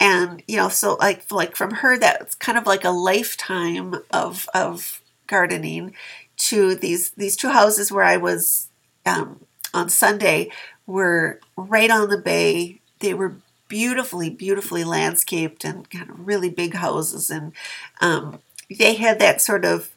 and 0.00 0.42
you 0.46 0.56
know 0.56 0.68
so 0.68 0.94
like 0.94 1.30
like 1.30 1.56
from 1.56 1.72
her 1.72 1.98
that's 1.98 2.34
kind 2.36 2.58
of 2.58 2.66
like 2.66 2.84
a 2.84 2.90
lifetime 2.90 3.94
of 4.12 4.48
of 4.54 5.00
gardening 5.26 5.94
to 6.36 6.74
these 6.74 7.10
these 7.12 7.36
two 7.36 7.50
houses 7.50 7.90
where 7.92 8.04
I 8.04 8.16
was 8.16 8.68
um, 9.04 9.40
on 9.74 9.88
Sunday 9.88 10.50
were 10.86 11.40
right 11.56 11.90
on 11.90 12.08
the 12.08 12.18
bay. 12.18 12.80
They 13.00 13.14
were 13.14 13.36
beautifully, 13.68 14.30
beautifully 14.30 14.84
landscaped 14.84 15.64
and 15.64 15.88
kind 15.90 16.08
of 16.10 16.26
really 16.26 16.48
big 16.50 16.74
houses, 16.74 17.30
and 17.30 17.52
um, 18.00 18.40
they 18.70 18.94
had 18.94 19.18
that 19.18 19.40
sort 19.40 19.64
of. 19.64 19.90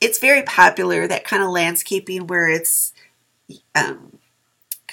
It's 0.00 0.18
very 0.18 0.42
popular 0.42 1.06
that 1.08 1.24
kind 1.24 1.42
of 1.42 1.48
landscaping 1.50 2.26
where 2.26 2.48
it's 2.48 2.92
um, 3.74 4.15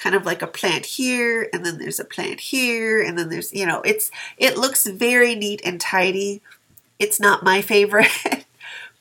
kind 0.04 0.14
of 0.14 0.26
like 0.26 0.42
a 0.42 0.46
plant 0.46 0.84
here 0.84 1.48
and 1.54 1.64
then 1.64 1.78
there's 1.78 1.98
a 1.98 2.04
plant 2.04 2.38
here 2.38 3.02
and 3.02 3.18
then 3.18 3.30
there's 3.30 3.54
you 3.54 3.64
know 3.64 3.80
it's 3.86 4.10
it 4.36 4.58
looks 4.58 4.86
very 4.86 5.34
neat 5.34 5.62
and 5.64 5.80
tidy. 5.80 6.42
It's 6.98 7.18
not 7.18 7.42
my 7.42 7.62
favorite 7.62 8.10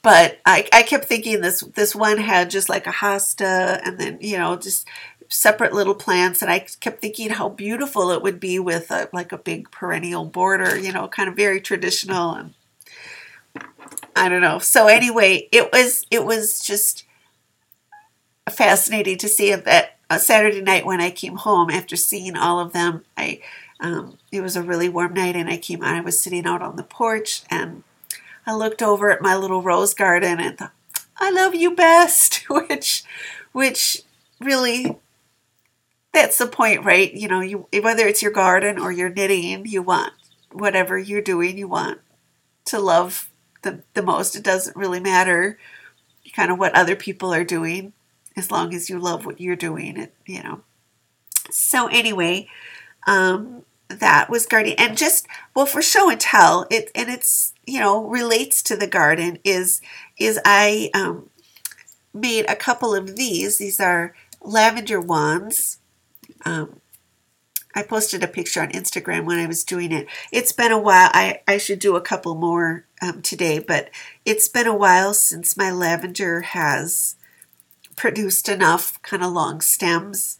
but 0.01 0.39
I, 0.45 0.65
I 0.71 0.83
kept 0.83 1.03
thinking 1.03 1.41
this 1.41 1.59
this 1.75 1.93
one 1.93 2.19
had 2.19 2.49
just 2.49 2.69
like 2.69 2.87
a 2.87 2.91
hosta 2.91 3.81
and 3.83 3.99
then 3.99 4.17
you 4.21 4.37
know 4.37 4.55
just 4.55 4.87
separate 5.27 5.73
little 5.73 5.93
plants 5.93 6.41
and 6.41 6.49
I 6.49 6.59
kept 6.59 7.01
thinking 7.01 7.31
how 7.31 7.49
beautiful 7.49 8.11
it 8.11 8.21
would 8.21 8.39
be 8.39 8.57
with 8.57 8.89
a, 8.89 9.09
like 9.11 9.33
a 9.33 9.37
big 9.37 9.71
perennial 9.71 10.23
border 10.23 10.79
you 10.79 10.93
know 10.93 11.09
kind 11.09 11.27
of 11.27 11.35
very 11.35 11.59
traditional 11.59 12.31
and 12.33 12.53
I 14.15 14.29
don't 14.29 14.41
know. 14.41 14.59
So 14.59 14.87
anyway 14.87 15.49
it 15.51 15.69
was 15.73 16.05
it 16.09 16.23
was 16.23 16.61
just 16.61 17.03
fascinating 18.49 19.17
to 19.17 19.27
see 19.27 19.53
that 19.53 19.97
a 20.13 20.19
Saturday 20.19 20.61
night 20.61 20.85
when 20.85 21.01
I 21.01 21.09
came 21.09 21.37
home 21.37 21.69
after 21.69 21.95
seeing 21.95 22.35
all 22.35 22.59
of 22.59 22.73
them. 22.73 23.05
I 23.17 23.41
um, 23.79 24.17
it 24.31 24.41
was 24.41 24.55
a 24.55 24.63
really 24.63 24.87
warm 24.87 25.13
night, 25.13 25.35
and 25.35 25.49
I 25.49 25.57
came 25.57 25.83
out. 25.83 25.95
I 25.95 26.01
was 26.01 26.19
sitting 26.19 26.45
out 26.45 26.61
on 26.61 26.77
the 26.77 26.83
porch, 26.83 27.43
and 27.49 27.83
I 28.45 28.53
looked 28.53 28.81
over 28.81 29.11
at 29.11 29.21
my 29.21 29.35
little 29.35 29.61
rose 29.61 29.93
garden 29.93 30.39
and 30.39 30.57
thought, 30.57 30.71
"I 31.17 31.31
love 31.31 31.53
you 31.55 31.75
best," 31.75 32.45
which, 32.49 33.03
which 33.51 34.03
really, 34.39 34.97
that's 36.13 36.37
the 36.37 36.47
point, 36.47 36.85
right? 36.85 37.13
You 37.13 37.27
know, 37.27 37.41
you 37.41 37.67
whether 37.81 38.07
it's 38.07 38.21
your 38.21 38.31
garden 38.31 38.79
or 38.79 38.91
your 38.91 39.09
knitting, 39.09 39.65
you 39.65 39.81
want 39.81 40.13
whatever 40.51 40.97
you're 40.97 41.21
doing, 41.21 41.57
you 41.57 41.67
want 41.67 41.99
to 42.65 42.79
love 42.79 43.29
the 43.63 43.83
the 43.95 44.03
most. 44.03 44.35
It 44.35 44.43
doesn't 44.43 44.77
really 44.77 44.99
matter, 44.99 45.57
kind 46.35 46.51
of 46.51 46.59
what 46.59 46.75
other 46.75 46.95
people 46.95 47.33
are 47.33 47.43
doing 47.43 47.93
as 48.35 48.51
long 48.51 48.73
as 48.73 48.89
you 48.89 48.99
love 48.99 49.25
what 49.25 49.39
you're 49.39 49.55
doing 49.55 49.97
it 49.97 50.13
you 50.25 50.41
know 50.43 50.61
so 51.49 51.87
anyway 51.87 52.47
um 53.07 53.63
that 53.89 54.29
was 54.29 54.45
gardening 54.45 54.77
and 54.77 54.97
just 54.97 55.27
well 55.55 55.65
for 55.65 55.81
show 55.81 56.09
and 56.09 56.19
tell 56.19 56.65
it 56.71 56.89
and 56.95 57.09
it's 57.09 57.53
you 57.65 57.79
know 57.79 58.03
relates 58.05 58.61
to 58.61 58.75
the 58.75 58.87
garden 58.87 59.37
is 59.43 59.81
is 60.17 60.39
i 60.45 60.89
um 60.93 61.29
made 62.13 62.45
a 62.49 62.55
couple 62.55 62.95
of 62.95 63.15
these 63.15 63.57
these 63.57 63.79
are 63.79 64.15
lavender 64.41 64.99
wands 64.99 65.79
um 66.45 66.79
I 67.75 67.81
posted 67.81 68.23
a 68.23 68.27
picture 68.27 68.61
on 68.61 68.71
Instagram 68.71 69.25
when 69.25 69.39
I 69.39 69.47
was 69.47 69.63
doing 69.63 69.91
it. 69.91 70.07
It's 70.31 70.51
been 70.51 70.71
a 70.71 70.77
while. 70.77 71.09
I, 71.13 71.41
I 71.47 71.57
should 71.57 71.79
do 71.79 71.95
a 71.95 72.01
couple 72.01 72.35
more 72.35 72.85
um, 73.01 73.21
today, 73.21 73.59
but 73.59 73.89
it's 74.25 74.47
been 74.47 74.67
a 74.67 74.75
while 74.75 75.13
since 75.13 75.57
my 75.57 75.71
lavender 75.71 76.41
has 76.41 77.15
produced 77.95 78.49
enough 78.49 79.01
kind 79.01 79.23
of 79.23 79.31
long 79.31 79.61
stems 79.61 80.39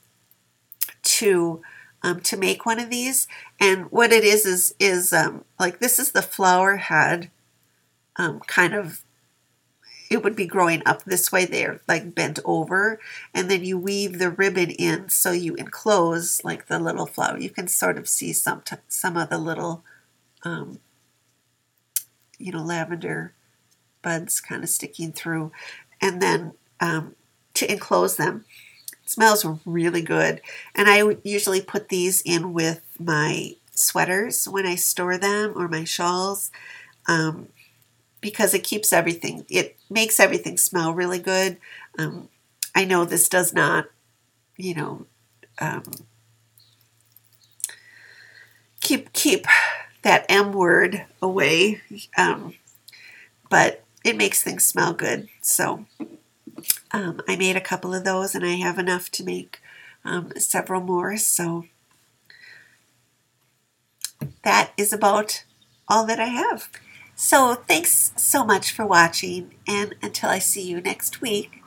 to 1.04 1.62
um, 2.04 2.20
to 2.22 2.38
make 2.38 2.66
one 2.66 2.80
of 2.80 2.89
these. 2.89 3.28
And 3.60 3.92
what 3.92 4.12
it 4.12 4.24
is 4.24 4.46
is 4.46 4.76
is 4.80 5.13
um, 5.13 5.46
like 5.60 5.80
this 5.80 6.00
is 6.00 6.12
the 6.12 6.22
flower 6.22 6.78
head, 6.78 7.32
um, 8.18 8.39
kind 8.42 8.74
of. 8.74 9.04
It 10.10 10.24
would 10.24 10.36
be 10.36 10.46
growing 10.46 10.84
up 10.86 11.04
this 11.04 11.32
way. 11.32 11.46
They're 11.46 11.80
like 11.88 12.13
bent 12.13 12.38
over, 12.46 13.00
and 13.34 13.50
then 13.50 13.63
you 13.63 13.80
weave 13.80 14.20
the 14.20 14.30
ribbon 14.30 14.70
in, 14.70 15.10
so 15.10 15.32
you 15.32 15.56
enclose 15.56 16.44
like 16.44 16.68
the 16.68 16.78
little 16.78 17.08
flower. 17.08 17.39
You 17.39 17.50
can 17.50 17.68
sort 17.68 17.98
of 17.98 18.08
see 18.08 18.32
some 18.32 18.62
t- 18.62 18.76
some 18.88 19.18
of 19.18 19.30
the 19.30 19.39
little, 19.39 19.84
um, 20.44 20.80
you 22.38 22.52
know, 22.52 22.62
lavender 22.62 23.34
buds 24.04 24.39
kind 24.39 24.62
of 24.62 24.70
sticking 24.70 25.13
through, 25.13 25.52
and 26.00 26.22
then 26.22 26.54
um, 26.80 27.16
to 27.56 27.72
enclose 27.72 28.18
them. 28.18 28.46
It 29.04 29.10
smells 29.10 29.46
really 29.66 30.02
good. 30.02 30.42
And 30.76 30.89
I 30.89 31.18
usually 31.24 31.62
put 31.62 31.89
these 31.89 32.22
in 32.22 32.54
with 32.54 32.82
my 33.00 33.56
sweaters 33.72 34.48
when 34.48 34.66
I 34.66 34.76
store 34.76 35.18
them 35.18 35.54
or 35.56 35.68
my 35.68 35.84
shawls 35.84 36.52
um, 37.08 37.50
because 38.22 38.54
it 38.54 38.63
keeps 38.63 38.94
everything, 38.94 39.46
it 39.50 39.78
makes 39.89 40.20
everything 40.20 40.58
smell 40.58 40.94
really 40.94 41.20
good. 41.20 41.58
Um, 42.00 42.30
I 42.76 42.86
know 42.86 43.06
this 43.06 43.30
does 43.30 43.54
not, 43.54 43.88
you 44.58 44.76
know, 44.76 45.06
um, 45.60 45.84
keep 48.82 49.13
keep 49.13 49.46
that 50.02 50.26
M 50.30 50.52
word 50.52 51.06
away, 51.22 51.82
um, 52.18 52.54
but 53.50 53.84
it 54.04 54.18
makes 54.18 54.44
things 54.44 54.66
smell 54.66 54.94
good. 54.94 55.30
So 55.42 55.86
um, 56.91 57.21
I 57.28 57.36
made 57.36 57.56
a 57.56 57.62
couple 57.62 57.93
of 57.93 58.04
those 58.04 58.36
and 58.36 58.45
I 58.45 58.54
have 58.56 58.78
enough 58.80 59.10
to 59.12 59.23
make 59.23 59.62
um, 60.06 60.32
several 60.38 60.82
more. 60.82 61.17
So 61.17 61.65
that 64.43 64.71
is 64.78 64.93
about 64.93 65.43
all 65.88 66.06
that 66.06 66.19
I 66.19 66.26
have. 66.28 66.69
So 67.15 67.56
thanks 67.56 68.12
so 68.17 68.43
much 68.43 68.71
for 68.71 68.86
watching 68.86 69.56
and 69.67 69.95
until 70.02 70.30
I 70.30 70.39
see 70.39 70.63
you 70.67 70.82
next 70.82 71.21
week, 71.21 71.62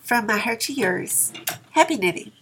from 0.00 0.26
my 0.26 0.38
heart 0.38 0.60
to 0.60 0.72
yours, 0.72 1.32
happy 1.72 1.96
knitting. 1.96 2.32